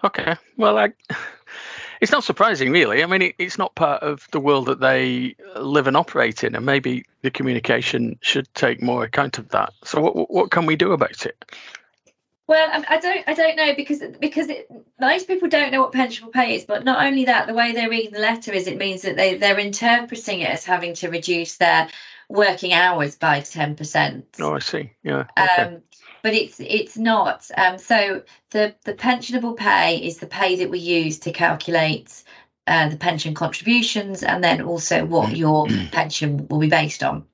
Okay. 0.04 0.36
Well, 0.58 0.78
I, 0.78 0.94
it's 2.02 2.12
not 2.12 2.24
surprising, 2.24 2.72
really. 2.72 3.04
I 3.04 3.06
mean, 3.06 3.22
it, 3.22 3.36
it's 3.38 3.58
not 3.58 3.76
part 3.76 4.04
of 4.04 4.28
the 4.32 4.40
world 4.40 4.66
that 4.66 4.80
they 4.80 5.36
live 5.56 5.88
and 5.88 5.96
operate 5.96 6.44
in, 6.44 6.56
and 6.56 6.66
maybe 6.66 7.06
the 7.22 7.32
communication 7.32 8.18
should 8.22 8.54
take 8.54 8.82
more 8.82 9.04
account 9.04 9.38
of 9.38 9.50
that. 9.50 9.74
So, 9.84 10.02
what 10.02 10.32
what 10.32 10.52
can 10.52 10.66
we 10.66 10.76
do 10.76 10.92
about 10.92 11.26
it? 11.26 11.46
Well, 12.48 12.84
I 12.90 12.98
don't, 13.00 13.24
I 13.28 13.34
don't 13.34 13.56
know 13.56 13.74
because 13.76 14.02
because 14.20 14.50
it, 14.50 14.70
most 15.00 15.28
people 15.28 15.48
don't 15.48 15.72
know 15.72 15.82
what 15.82 15.94
pensionable 15.94 16.34
pay 16.34 16.56
is. 16.56 16.66
But 16.66 16.84
not 16.84 17.06
only 17.06 17.26
that, 17.26 17.48
the 17.48 17.54
way 17.54 17.72
they're 17.72 17.90
reading 17.90 18.12
the 18.12 18.20
letter 18.20 18.52
is 18.52 18.68
it 18.68 18.78
means 18.78 19.04
that 19.04 19.16
they 19.16 19.38
they're 19.38 19.60
interpreting 19.60 20.42
it 20.42 20.50
as 20.50 20.66
having 20.66 20.94
to 20.96 21.10
reduce 21.10 21.58
their 21.58 21.88
working 22.30 22.74
hours 22.74 23.16
by 23.16 23.40
ten 23.42 23.76
percent. 23.76 24.26
Oh, 24.40 24.56
I 24.56 24.60
see. 24.60 24.92
Yeah. 25.04 25.26
Okay. 25.40 25.62
Um, 25.64 25.82
but 26.24 26.34
it's 26.34 26.60
it's 26.60 26.98
not. 26.98 27.50
Um, 27.58 27.78
so 27.78 28.24
the 28.50 28.76
the 28.84 28.94
pensionable 28.94 29.56
pay 29.56 29.98
is 29.98 30.18
the 30.18 30.28
pay 30.28 30.58
that 30.58 30.70
we 30.70 30.80
use 30.80 31.20
to 31.20 31.32
calculate 31.32 32.24
uh, 32.68 32.90
the 32.90 32.98
pension 32.98 33.34
contributions, 33.34 34.24
and 34.24 34.44
then 34.44 34.62
also 34.62 35.06
what 35.06 35.36
your 35.36 35.68
pension 35.92 36.48
will 36.50 36.60
be 36.60 36.70
based 36.70 37.04
on. 37.04 37.26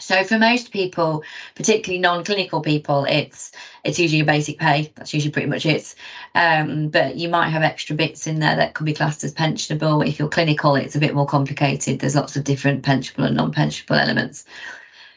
So 0.00 0.24
for 0.24 0.38
most 0.38 0.72
people, 0.72 1.22
particularly 1.54 2.00
non-clinical 2.00 2.60
people, 2.62 3.04
it's 3.08 3.52
it's 3.84 3.98
usually 3.98 4.22
a 4.22 4.24
basic 4.24 4.58
pay. 4.58 4.92
That's 4.96 5.14
usually 5.14 5.30
pretty 5.30 5.48
much 5.48 5.66
it. 5.66 5.94
Um, 6.34 6.88
but 6.88 7.16
you 7.16 7.28
might 7.28 7.50
have 7.50 7.62
extra 7.62 7.94
bits 7.94 8.26
in 8.26 8.40
there 8.40 8.56
that 8.56 8.74
could 8.74 8.86
be 8.86 8.94
classed 8.94 9.22
as 9.22 9.32
pensionable. 9.32 10.06
If 10.06 10.18
you're 10.18 10.28
clinical, 10.28 10.74
it's 10.74 10.96
a 10.96 11.00
bit 11.00 11.14
more 11.14 11.26
complicated. 11.26 12.00
There's 12.00 12.16
lots 12.16 12.36
of 12.36 12.42
different 12.44 12.82
pensionable 12.82 13.26
and 13.26 13.36
non-pensionable 13.36 14.00
elements. 14.00 14.44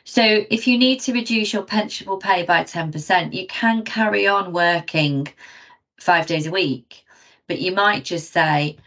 So 0.04 0.46
if 0.50 0.68
you 0.68 0.78
need 0.78 1.00
to 1.02 1.14
reduce 1.14 1.52
your 1.54 1.64
pensionable 1.64 2.22
pay 2.22 2.44
by 2.44 2.64
10%, 2.64 3.34
you 3.34 3.48
can 3.48 3.84
carry 3.84 4.28
on 4.28 4.54
working 4.54 5.28
five 6.00 6.28
days 6.28 6.48
a 6.48 6.52
week, 6.52 7.04
but 7.48 7.60
you 7.60 7.74
might 7.74 8.06
just 8.06 8.32
say, 8.32 8.78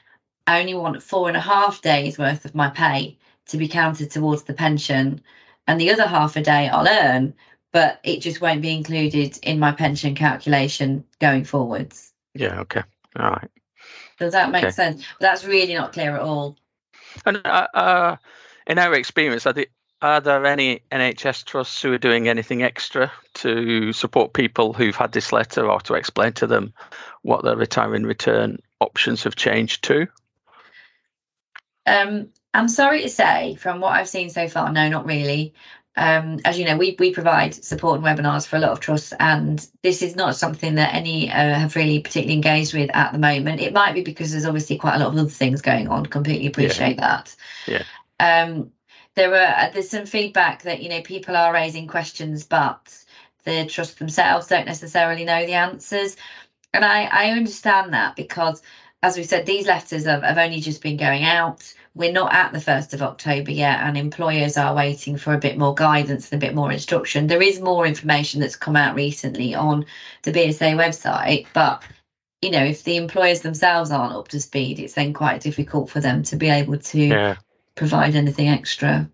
I 0.47 0.61
only 0.61 0.75
want 0.75 1.03
four 1.03 1.29
and 1.29 1.37
a 1.37 1.41
half 1.41 1.83
days 1.83 2.17
worth 2.17 2.45
of 2.45 2.55
my 2.55 2.71
pay 2.71 3.19
to 3.49 3.59
be 3.59 3.69
counted 3.69 4.11
towards 4.11 4.45
the 4.45 4.55
pension 4.55 5.21
and 5.67 5.81
the 5.81 5.91
other 5.91 6.07
half 6.07 6.37
a 6.37 6.43
day 6.43 6.69
I'll 6.69 6.89
earn, 6.89 7.35
but 7.73 8.01
it 8.03 8.21
just 8.21 8.41
won't 8.41 8.63
be 8.63 8.75
included 8.75 9.39
in 9.43 9.59
my 9.59 9.73
pension 9.73 10.15
calculation 10.15 11.05
going 11.21 11.45
forwards. 11.45 12.13
Yeah. 12.35 12.61
Okay. 12.61 12.83
All 13.17 13.31
right. 13.31 13.51
Does 14.19 14.33
that 14.33 14.51
make 14.51 14.65
okay. 14.65 14.73
sense? 14.73 15.05
That's 15.21 15.45
really 15.45 15.75
not 15.75 15.93
clear 15.93 16.17
at 16.17 16.23
all. 16.23 16.57
And 17.25 17.41
uh, 17.45 17.67
uh, 17.75 18.17
in 18.67 18.79
our 18.79 18.95
experience, 18.95 19.47
are, 19.47 19.53
the, 19.53 19.69
are 20.03 20.21
there 20.21 20.45
any 20.47 20.83
NHS 20.93 21.45
trusts 21.45 21.81
who 21.81 21.93
are 21.93 21.99
doing 21.99 22.29
anything 22.29 22.63
extra 22.63 23.11
to 23.35 23.93
support 23.93 24.33
people 24.33 24.73
who've 24.73 24.95
had 24.95 25.13
this 25.13 25.33
letter 25.33 25.69
or 25.69 25.81
to 25.81 25.95
explain 25.95 26.33
to 26.35 26.47
them 26.47 26.73
what 27.23 27.45
their 27.45 27.57
retiring 27.57 28.05
return 28.05 28.59
options 28.81 29.25
have 29.25 29.37
changed 29.37 29.85
to? 29.85 30.07
Um, 31.87 32.29
I'm 32.55 32.69
sorry 32.69 33.03
to 33.03 33.09
say, 33.09 33.55
from 33.57 33.81
what 33.81 33.93
I've 33.93 34.09
seen 34.09 34.31
so 34.31 34.49
far, 34.49 34.73
no, 34.73 34.89
not 34.89 35.07
really. 35.07 35.55
Um, 35.97 36.39
as 36.45 36.59
you 36.59 36.65
know, 36.65 36.77
we 36.77 36.97
we 36.99 37.13
provide 37.13 37.55
support 37.55 37.97
and 37.97 38.05
webinars 38.05 38.47
for 38.47 38.57
a 38.57 38.61
lot 38.61 38.71
of 38.71 38.81
trusts, 38.81 39.13
and 39.19 39.67
this 39.83 40.03
is 40.03 40.17
not 40.17 40.37
something 40.37 40.77
that 40.77 40.95
any 40.95 41.31
uh, 41.31 41.35
have 41.35 41.77
really 41.77 42.01
particularly 42.01 42.35
engaged 42.35 42.75
with 42.75 42.91
at 42.95 43.13
the 43.13 43.19
moment. 43.19 43.61
It 43.61 43.73
might 43.73 43.95
be 43.95 44.03
because 44.03 44.31
there's 44.31 44.47
obviously 44.47 44.79
quite 44.79 44.97
a 44.97 44.99
lot 44.99 45.09
of 45.09 45.19
other 45.19 45.29
things 45.29 45.61
going 45.61 45.89
on. 45.89 46.07
Completely 46.07 46.47
appreciate 46.47 46.97
yeah. 46.97 47.19
that. 47.19 47.37
Yeah. 47.67 47.83
Um, 48.21 48.71
there 49.15 49.35
are 49.35 49.67
uh, 49.67 49.71
there's 49.73 49.91
some 49.91 50.07
feedback 50.07 50.63
that 50.63 50.83
you 50.83 50.89
know 50.89 51.03
people 51.03 51.37
are 51.37 51.53
raising 51.53 51.87
questions, 51.87 52.45
but 52.45 52.97
the 53.45 53.67
trust 53.67 53.99
themselves 53.99 54.47
don't 54.47 54.67
necessarily 54.67 55.25
know 55.25 55.45
the 55.45 55.55
answers, 55.55 56.17
and 56.73 56.85
I 56.85 57.05
I 57.05 57.31
understand 57.31 57.93
that 57.93 58.17
because 58.17 58.63
as 59.03 59.17
we 59.17 59.25
said, 59.25 59.47
these 59.47 59.67
letters 59.67 60.05
have, 60.05 60.23
have 60.23 60.39
only 60.39 60.61
just 60.61 60.83
been 60.83 60.97
going 60.97 61.25
out. 61.25 61.73
We're 61.95 62.13
not 62.13 62.33
at 62.33 62.53
the 62.53 62.59
1st 62.59 62.95
of 62.95 63.03
October 63.03 63.51
yet, 63.51 63.81
and 63.81 63.97
employers 63.97 64.57
are 64.57 64.75
waiting 64.75 65.17
for 65.17 65.35
a 65.35 65.39
bit 65.39 65.59
more 65.59 65.75
guidance 65.75 66.31
and 66.31 66.43
a 66.43 66.47
bit 66.47 66.55
more 66.55 66.71
instruction. 66.71 67.27
There 67.27 67.43
is 67.43 67.61
more 67.61 67.87
information 67.87 68.41
that's 68.41 68.57
come 68.57 68.77
out 68.77 68.95
recently 68.95 69.55
on 69.55 69.85
the 70.23 70.33
BSA 70.33 70.77
website, 70.77 71.47
but 71.53 71.83
you 72.43 72.51
know, 72.51 72.65
if 72.65 72.85
the 72.85 72.97
employers 72.97 73.43
themselves 73.43 73.91
aren't 73.91 74.15
up 74.15 74.29
to 74.29 74.41
speed, 74.41 74.79
it's 74.79 74.95
then 74.95 75.13
quite 75.13 75.43
difficult 75.43 75.91
for 75.91 76.01
them 76.01 76.23
to 76.23 76.37
be 76.37 76.49
able 76.49 76.79
to 76.79 76.99
Yeah. 76.99 77.37
provide 77.75 78.15
anything 78.15 78.49
extra. 78.49 79.09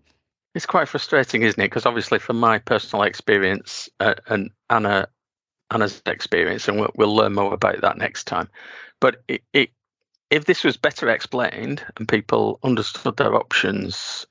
It's 0.55 0.65
quite 0.65 0.87
frustrating, 0.87 1.41
isn't 1.41 1.59
it? 1.59 1.65
Because 1.65 1.85
obviously, 1.85 2.19
from 2.19 2.39
my 2.39 2.57
personal 2.57 3.03
experience 3.03 3.89
uh, 3.99 4.15
and 4.27 4.49
Anna, 4.69 5.07
Anna's 5.71 6.01
experience, 6.05 6.67
and 6.67 6.79
we'll, 6.79 6.91
we'll 6.95 7.15
learn 7.15 7.33
more 7.33 7.53
about 7.53 7.81
that 7.81 7.97
next 7.97 8.25
time. 8.25 8.49
But 8.99 9.23
it, 9.27 9.43
it, 9.53 9.69
if 10.29 10.45
this 10.45 10.63
was 10.63 10.77
better 10.77 11.09
explained 11.09 11.85
and 11.97 12.07
people 12.07 12.59
understood 12.63 13.17
their 13.17 13.35
options 13.35 14.25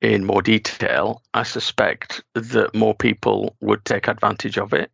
in 0.00 0.24
more 0.24 0.42
detail, 0.42 1.22
I 1.32 1.44
suspect 1.44 2.22
that 2.34 2.74
more 2.74 2.94
people 2.94 3.56
would 3.60 3.84
take 3.84 4.08
advantage 4.08 4.58
of 4.58 4.72
it, 4.72 4.90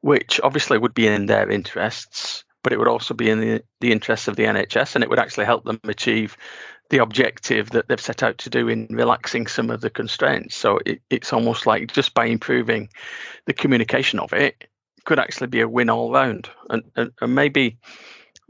which 0.00 0.40
obviously 0.42 0.78
would 0.78 0.94
be 0.94 1.06
in 1.06 1.26
their 1.26 1.48
interests, 1.48 2.44
but 2.62 2.72
it 2.72 2.78
would 2.78 2.88
also 2.88 3.14
be 3.14 3.30
in 3.30 3.40
the, 3.40 3.62
the 3.80 3.92
interests 3.92 4.28
of 4.28 4.36
the 4.36 4.44
NHS, 4.44 4.94
and 4.94 5.04
it 5.04 5.10
would 5.10 5.18
actually 5.18 5.44
help 5.44 5.64
them 5.64 5.80
achieve 5.84 6.36
the 6.90 6.98
objective 6.98 7.70
that 7.70 7.88
they've 7.88 8.00
set 8.00 8.22
out 8.22 8.36
to 8.38 8.50
do 8.50 8.68
in 8.68 8.86
relaxing 8.90 9.46
some 9.46 9.70
of 9.70 9.80
the 9.80 9.88
constraints. 9.88 10.56
So 10.56 10.78
it, 10.84 11.00
it's 11.08 11.32
almost 11.32 11.66
like 11.66 11.92
just 11.92 12.12
by 12.12 12.26
improving 12.26 12.88
the 13.46 13.54
communication 13.54 14.18
of 14.18 14.32
it 14.32 14.68
could 15.04 15.18
actually 15.18 15.46
be 15.46 15.60
a 15.60 15.68
win 15.68 15.88
all 15.88 16.12
round. 16.12 16.50
And, 16.68 16.82
and, 16.96 17.12
and 17.20 17.34
maybe 17.34 17.78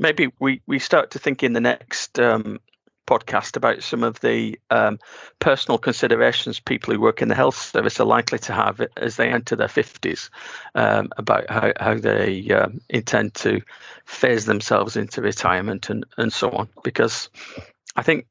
maybe 0.03 0.29
we, 0.41 0.61
we 0.67 0.79
start 0.79 1.13
to 1.13 1.19
think 1.19 1.43
in 1.43 1.53
the 1.53 1.61
next 1.61 2.19
um, 2.19 2.59
podcast 3.07 3.57
about 3.57 3.83
some 3.83 4.03
of 4.03 4.21
the 4.21 4.59
um, 4.71 4.99
personal 5.39 5.79
considerations 5.79 6.61
people 6.61 6.93
who 6.93 7.01
work 7.01 7.23
in 7.23 7.29
the 7.29 7.35
health 7.35 7.57
service 7.57 7.99
are 8.01 8.05
likely 8.07 8.39
to 8.39 8.53
have 8.53 8.81
as 8.97 9.17
they 9.17 9.29
enter 9.29 9.57
their 9.57 9.69
50s 9.69 10.29
um, 10.75 11.09
about 11.17 11.49
how, 11.49 11.73
how 11.79 11.95
they 11.95 12.49
um, 12.51 12.81
intend 12.91 13.35
to 13.35 13.61
phase 14.05 14.45
themselves 14.47 14.97
into 14.97 15.23
retirement 15.23 15.89
and, 15.89 16.05
and 16.19 16.33
so 16.33 16.51
on. 16.51 16.69
Because 16.83 17.29
I 17.97 18.03
think 18.03 18.27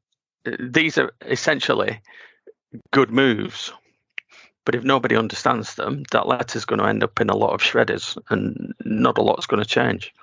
these 0.59 0.97
are 0.97 1.11
essentially 1.25 2.01
good 2.91 3.11
moves. 3.11 3.71
But 4.63 4.75
if 4.75 4.83
nobody 4.83 5.15
understands 5.15 5.75
them, 5.75 6.03
that 6.11 6.27
letter's 6.27 6.65
going 6.65 6.79
to 6.79 6.87
end 6.87 7.03
up 7.03 7.19
in 7.19 7.29
a 7.29 7.35
lot 7.35 7.53
of 7.53 7.61
shredders 7.61 8.17
and 8.29 8.73
not 8.85 9.17
a 9.17 9.21
lot's 9.21 9.47
going 9.47 9.61
to 9.61 9.67
change. 9.67 10.13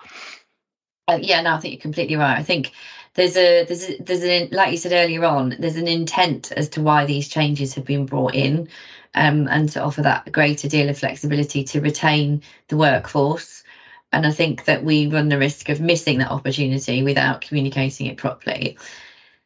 Uh, 1.08 1.18
yeah, 1.22 1.40
no, 1.42 1.54
I 1.54 1.58
think 1.60 1.74
you're 1.74 1.80
completely 1.82 2.16
right. 2.16 2.38
I 2.38 2.42
think 2.42 2.72
there's 3.14 3.36
a 3.36 3.64
there's 3.64 3.88
a, 3.88 3.98
there's 4.02 4.22
an 4.22 4.48
like 4.52 4.70
you 4.72 4.76
said 4.78 4.92
earlier 4.92 5.24
on, 5.24 5.56
there's 5.58 5.76
an 5.76 5.88
intent 5.88 6.52
as 6.52 6.68
to 6.70 6.82
why 6.82 7.06
these 7.06 7.28
changes 7.28 7.74
have 7.74 7.86
been 7.86 8.06
brought 8.06 8.34
in, 8.34 8.68
um, 9.14 9.48
and 9.48 9.68
to 9.70 9.82
offer 9.82 10.02
that 10.02 10.30
greater 10.32 10.68
deal 10.68 10.88
of 10.88 10.98
flexibility 10.98 11.64
to 11.64 11.80
retain 11.80 12.42
the 12.68 12.76
workforce. 12.76 13.64
And 14.12 14.26
I 14.26 14.32
think 14.32 14.66
that 14.66 14.84
we 14.84 15.06
run 15.08 15.28
the 15.28 15.38
risk 15.38 15.68
of 15.70 15.80
missing 15.80 16.18
that 16.18 16.30
opportunity 16.30 17.02
without 17.02 17.42
communicating 17.42 18.06
it 18.06 18.16
properly. 18.18 18.78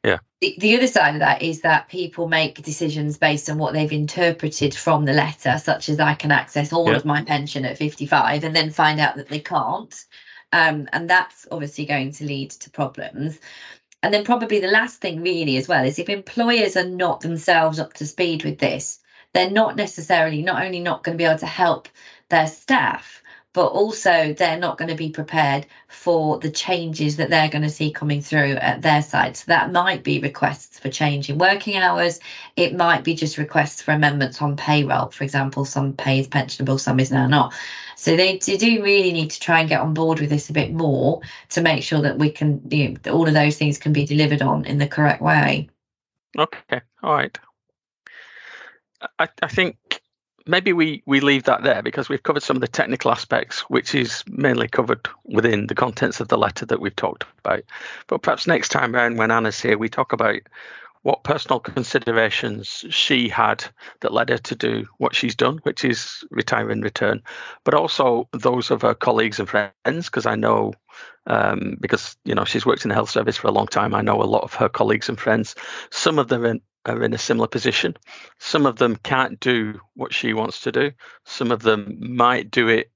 Yeah. 0.04 0.18
The, 0.40 0.56
the 0.58 0.76
other 0.76 0.88
side 0.88 1.14
of 1.14 1.20
that 1.20 1.42
is 1.42 1.62
that 1.62 1.88
people 1.88 2.28
make 2.28 2.62
decisions 2.62 3.18
based 3.18 3.50
on 3.50 3.58
what 3.58 3.72
they've 3.74 3.92
interpreted 3.92 4.74
from 4.74 5.04
the 5.04 5.12
letter, 5.12 5.58
such 5.58 5.88
as 5.88 6.00
I 6.00 6.14
can 6.14 6.32
access 6.32 6.72
all 6.72 6.90
Yeah. 6.90 6.96
of 6.96 7.04
my 7.04 7.22
pension 7.24 7.64
at 7.64 7.78
55 7.78 8.44
and 8.44 8.54
then 8.54 8.70
find 8.70 9.00
out 9.00 9.16
that 9.16 9.28
they 9.28 9.40
can't. 9.40 10.04
Um, 10.52 10.88
and 10.92 11.08
that's 11.08 11.46
obviously 11.50 11.86
going 11.86 12.12
to 12.12 12.24
lead 12.24 12.50
to 12.50 12.70
problems. 12.70 13.40
And 14.02 14.12
then 14.12 14.24
probably 14.24 14.58
the 14.58 14.66
last 14.66 15.00
thing 15.00 15.22
really 15.22 15.56
as 15.56 15.68
well 15.68 15.84
is 15.84 15.98
if 15.98 16.08
employers 16.08 16.76
are 16.76 16.88
not 16.88 17.20
themselves 17.20 17.78
up 17.78 17.92
to 17.94 18.06
speed 18.06 18.44
with 18.44 18.58
this, 18.58 18.98
they're 19.32 19.50
not 19.50 19.76
necessarily 19.76 20.42
not 20.42 20.62
only 20.62 20.80
not 20.80 21.04
going 21.04 21.16
to 21.16 21.22
be 21.22 21.26
able 21.26 21.38
to 21.38 21.46
help 21.46 21.88
their 22.28 22.46
staff, 22.46 23.21
but 23.52 23.66
also 23.66 24.32
they're 24.32 24.58
not 24.58 24.78
going 24.78 24.88
to 24.88 24.94
be 24.94 25.10
prepared 25.10 25.66
for 25.88 26.38
the 26.38 26.50
changes 26.50 27.16
that 27.16 27.28
they're 27.28 27.48
going 27.48 27.62
to 27.62 27.68
see 27.68 27.90
coming 27.90 28.22
through 28.22 28.52
at 28.54 28.82
their 28.82 29.02
side. 29.02 29.36
So 29.36 29.44
that 29.48 29.72
might 29.72 30.02
be 30.02 30.20
requests 30.20 30.78
for 30.78 30.88
change 30.88 31.28
in 31.28 31.38
working 31.38 31.76
hours. 31.76 32.18
It 32.56 32.74
might 32.74 33.04
be 33.04 33.14
just 33.14 33.36
requests 33.36 33.82
for 33.82 33.92
amendments 33.92 34.40
on 34.40 34.56
payroll. 34.56 35.10
For 35.10 35.24
example, 35.24 35.64
some 35.64 35.92
pay 35.92 36.18
is 36.18 36.28
pensionable, 36.28 36.80
some 36.80 36.98
is 36.98 37.10
now 37.10 37.26
not. 37.26 37.52
So 37.96 38.16
they, 38.16 38.38
do 38.38 38.82
really 38.82 39.12
need 39.12 39.30
to 39.30 39.40
try 39.40 39.60
and 39.60 39.68
get 39.68 39.80
on 39.80 39.94
board 39.94 40.18
with 40.18 40.30
this 40.30 40.48
a 40.48 40.52
bit 40.52 40.72
more 40.72 41.20
to 41.50 41.60
make 41.60 41.82
sure 41.82 42.00
that 42.00 42.18
we 42.18 42.30
can, 42.30 42.60
you 42.70 42.96
know, 43.04 43.12
all 43.12 43.28
of 43.28 43.34
those 43.34 43.58
things 43.58 43.78
can 43.78 43.92
be 43.92 44.06
delivered 44.06 44.42
on 44.42 44.64
in 44.64 44.78
the 44.78 44.88
correct 44.88 45.20
way. 45.20 45.68
Okay, 46.38 46.80
all 47.02 47.14
right. 47.14 47.38
I, 49.18 49.28
I 49.42 49.48
think 49.48 50.01
maybe 50.46 50.72
we, 50.72 51.02
we 51.06 51.20
leave 51.20 51.44
that 51.44 51.62
there 51.62 51.82
because 51.82 52.08
we've 52.08 52.22
covered 52.22 52.42
some 52.42 52.56
of 52.56 52.60
the 52.60 52.68
technical 52.68 53.10
aspects, 53.10 53.60
which 53.62 53.94
is 53.94 54.24
mainly 54.28 54.68
covered 54.68 55.08
within 55.24 55.66
the 55.66 55.74
contents 55.74 56.20
of 56.20 56.28
the 56.28 56.38
letter 56.38 56.66
that 56.66 56.80
we've 56.80 56.96
talked 56.96 57.24
about. 57.44 57.62
But 58.06 58.22
perhaps 58.22 58.46
next 58.46 58.70
time 58.70 58.94
round, 58.94 59.18
when 59.18 59.30
Anna's 59.30 59.60
here, 59.60 59.78
we 59.78 59.88
talk 59.88 60.12
about 60.12 60.40
what 61.02 61.24
personal 61.24 61.58
considerations 61.58 62.84
she 62.90 63.28
had 63.28 63.64
that 64.00 64.12
led 64.12 64.28
her 64.28 64.38
to 64.38 64.54
do 64.54 64.86
what 64.98 65.14
she's 65.14 65.34
done, 65.34 65.58
which 65.64 65.84
is 65.84 66.24
retire 66.30 66.70
and 66.70 66.84
return, 66.84 67.22
but 67.64 67.74
also 67.74 68.28
those 68.32 68.70
of 68.70 68.82
her 68.82 68.94
colleagues 68.94 69.38
and 69.38 69.48
friends, 69.48 70.06
because 70.06 70.26
I 70.26 70.36
know, 70.36 70.74
um, 71.26 71.76
because 71.80 72.16
you 72.24 72.34
know 72.34 72.44
she's 72.44 72.66
worked 72.66 72.84
in 72.84 72.88
the 72.88 72.94
health 72.94 73.10
service 73.10 73.36
for 73.36 73.48
a 73.48 73.52
long 73.52 73.66
time. 73.66 73.94
I 73.94 74.00
know 74.00 74.22
a 74.22 74.24
lot 74.24 74.44
of 74.44 74.54
her 74.54 74.68
colleagues 74.68 75.08
and 75.08 75.18
friends. 75.18 75.54
Some 75.90 76.18
of 76.18 76.28
them 76.28 76.44
are 76.44 76.50
in, 76.50 76.60
are 76.86 77.02
in 77.02 77.14
a 77.14 77.18
similar 77.18 77.48
position. 77.48 77.96
Some 78.38 78.66
of 78.66 78.76
them 78.76 78.96
can't 78.96 79.40
do 79.40 79.80
what 79.94 80.14
she 80.14 80.32
wants 80.34 80.60
to 80.60 80.72
do. 80.72 80.92
Some 81.24 81.50
of 81.50 81.62
them 81.62 81.96
might 82.00 82.50
do 82.50 82.68
it 82.68 82.90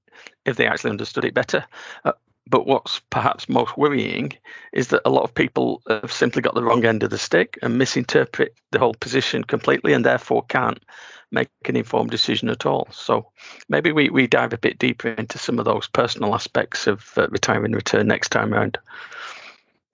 if 0.45 0.55
they 0.55 0.65
actually 0.65 0.91
understood 0.91 1.25
it 1.25 1.33
better. 1.33 1.65
Uh, 2.05 2.13
but 2.49 2.65
what's 2.65 3.01
perhaps 3.09 3.49
most 3.49 3.77
worrying 3.77 4.33
is 4.73 4.89
that 4.89 5.01
a 5.05 5.09
lot 5.09 5.23
of 5.23 5.33
people 5.33 5.81
have 5.87 6.11
simply 6.11 6.41
got 6.41 6.55
the 6.55 6.63
wrong 6.63 6.85
end 6.85 7.03
of 7.03 7.09
the 7.09 7.17
stick 7.17 7.57
and 7.61 7.77
misinterpret 7.77 8.55
the 8.71 8.79
whole 8.79 8.93
position 8.93 9.43
completely 9.43 9.93
and 9.93 10.05
therefore 10.05 10.43
can't 10.43 10.81
make 11.31 11.49
an 11.65 11.75
informed 11.75 12.11
decision 12.11 12.49
at 12.49 12.65
all. 12.65 12.87
So 12.91 13.31
maybe 13.69 13.91
we, 13.91 14.09
we 14.09 14.27
dive 14.27 14.53
a 14.53 14.57
bit 14.57 14.79
deeper 14.79 15.09
into 15.09 15.37
some 15.37 15.59
of 15.59 15.65
those 15.65 15.87
personal 15.87 16.33
aspects 16.33 16.87
of 16.87 17.11
uh, 17.17 17.27
retire 17.29 17.65
and 17.65 17.75
return 17.75 18.07
next 18.07 18.29
time 18.29 18.53
around. 18.53 18.77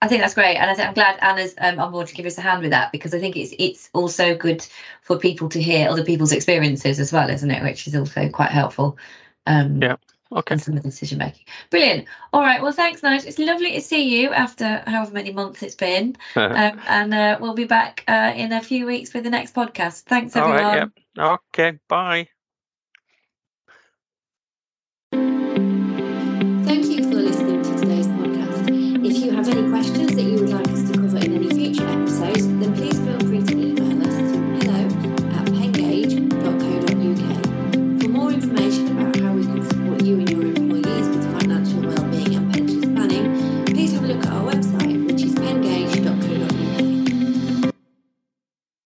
I 0.02 0.06
think 0.06 0.20
that's 0.20 0.34
great, 0.34 0.56
and 0.56 0.70
I 0.70 0.74
think 0.74 0.86
I'm 0.86 0.94
glad 0.94 1.18
Anna's 1.22 1.54
um, 1.58 1.78
on 1.78 1.90
board 1.90 2.08
to 2.08 2.14
give 2.14 2.26
us 2.26 2.36
a 2.36 2.42
hand 2.42 2.60
with 2.60 2.72
that 2.72 2.92
because 2.92 3.14
I 3.14 3.20
think 3.20 3.38
it's 3.38 3.54
it's 3.58 3.88
also 3.94 4.36
good 4.36 4.66
for 5.00 5.18
people 5.18 5.48
to 5.48 5.62
hear 5.62 5.88
other 5.88 6.04
people's 6.04 6.32
experiences 6.32 7.00
as 7.00 7.10
well, 7.10 7.30
isn't 7.30 7.50
it? 7.50 7.62
Which 7.62 7.86
is 7.86 7.96
also 7.96 8.28
quite 8.28 8.50
helpful. 8.50 8.98
Um, 9.46 9.80
Yeah. 9.80 9.96
Okay. 10.32 10.56
some 10.56 10.76
of 10.76 10.82
the 10.82 10.88
decision 10.88 11.18
making. 11.18 11.44
Brilliant. 11.70 12.06
All 12.32 12.40
right. 12.40 12.60
Well, 12.60 12.72
thanks, 12.72 13.00
Nige. 13.02 13.24
It's 13.26 13.38
lovely 13.38 13.72
to 13.72 13.80
see 13.80 14.02
you 14.02 14.30
after 14.30 14.82
however 14.86 15.12
many 15.12 15.32
months 15.32 15.62
it's 15.62 15.74
been. 15.74 16.16
Um, 16.36 16.80
and 16.88 17.14
uh, 17.14 17.38
we'll 17.40 17.54
be 17.54 17.64
back 17.64 18.04
uh, 18.06 18.32
in 18.36 18.52
a 18.52 18.60
few 18.60 18.86
weeks 18.86 19.12
with 19.12 19.24
the 19.24 19.30
next 19.30 19.54
podcast. 19.54 20.02
Thanks, 20.02 20.36
everyone. 20.36 20.62
right. 20.62 20.88
Yeah. 21.16 21.36
Okay. 21.54 21.78
Bye. 21.88 22.28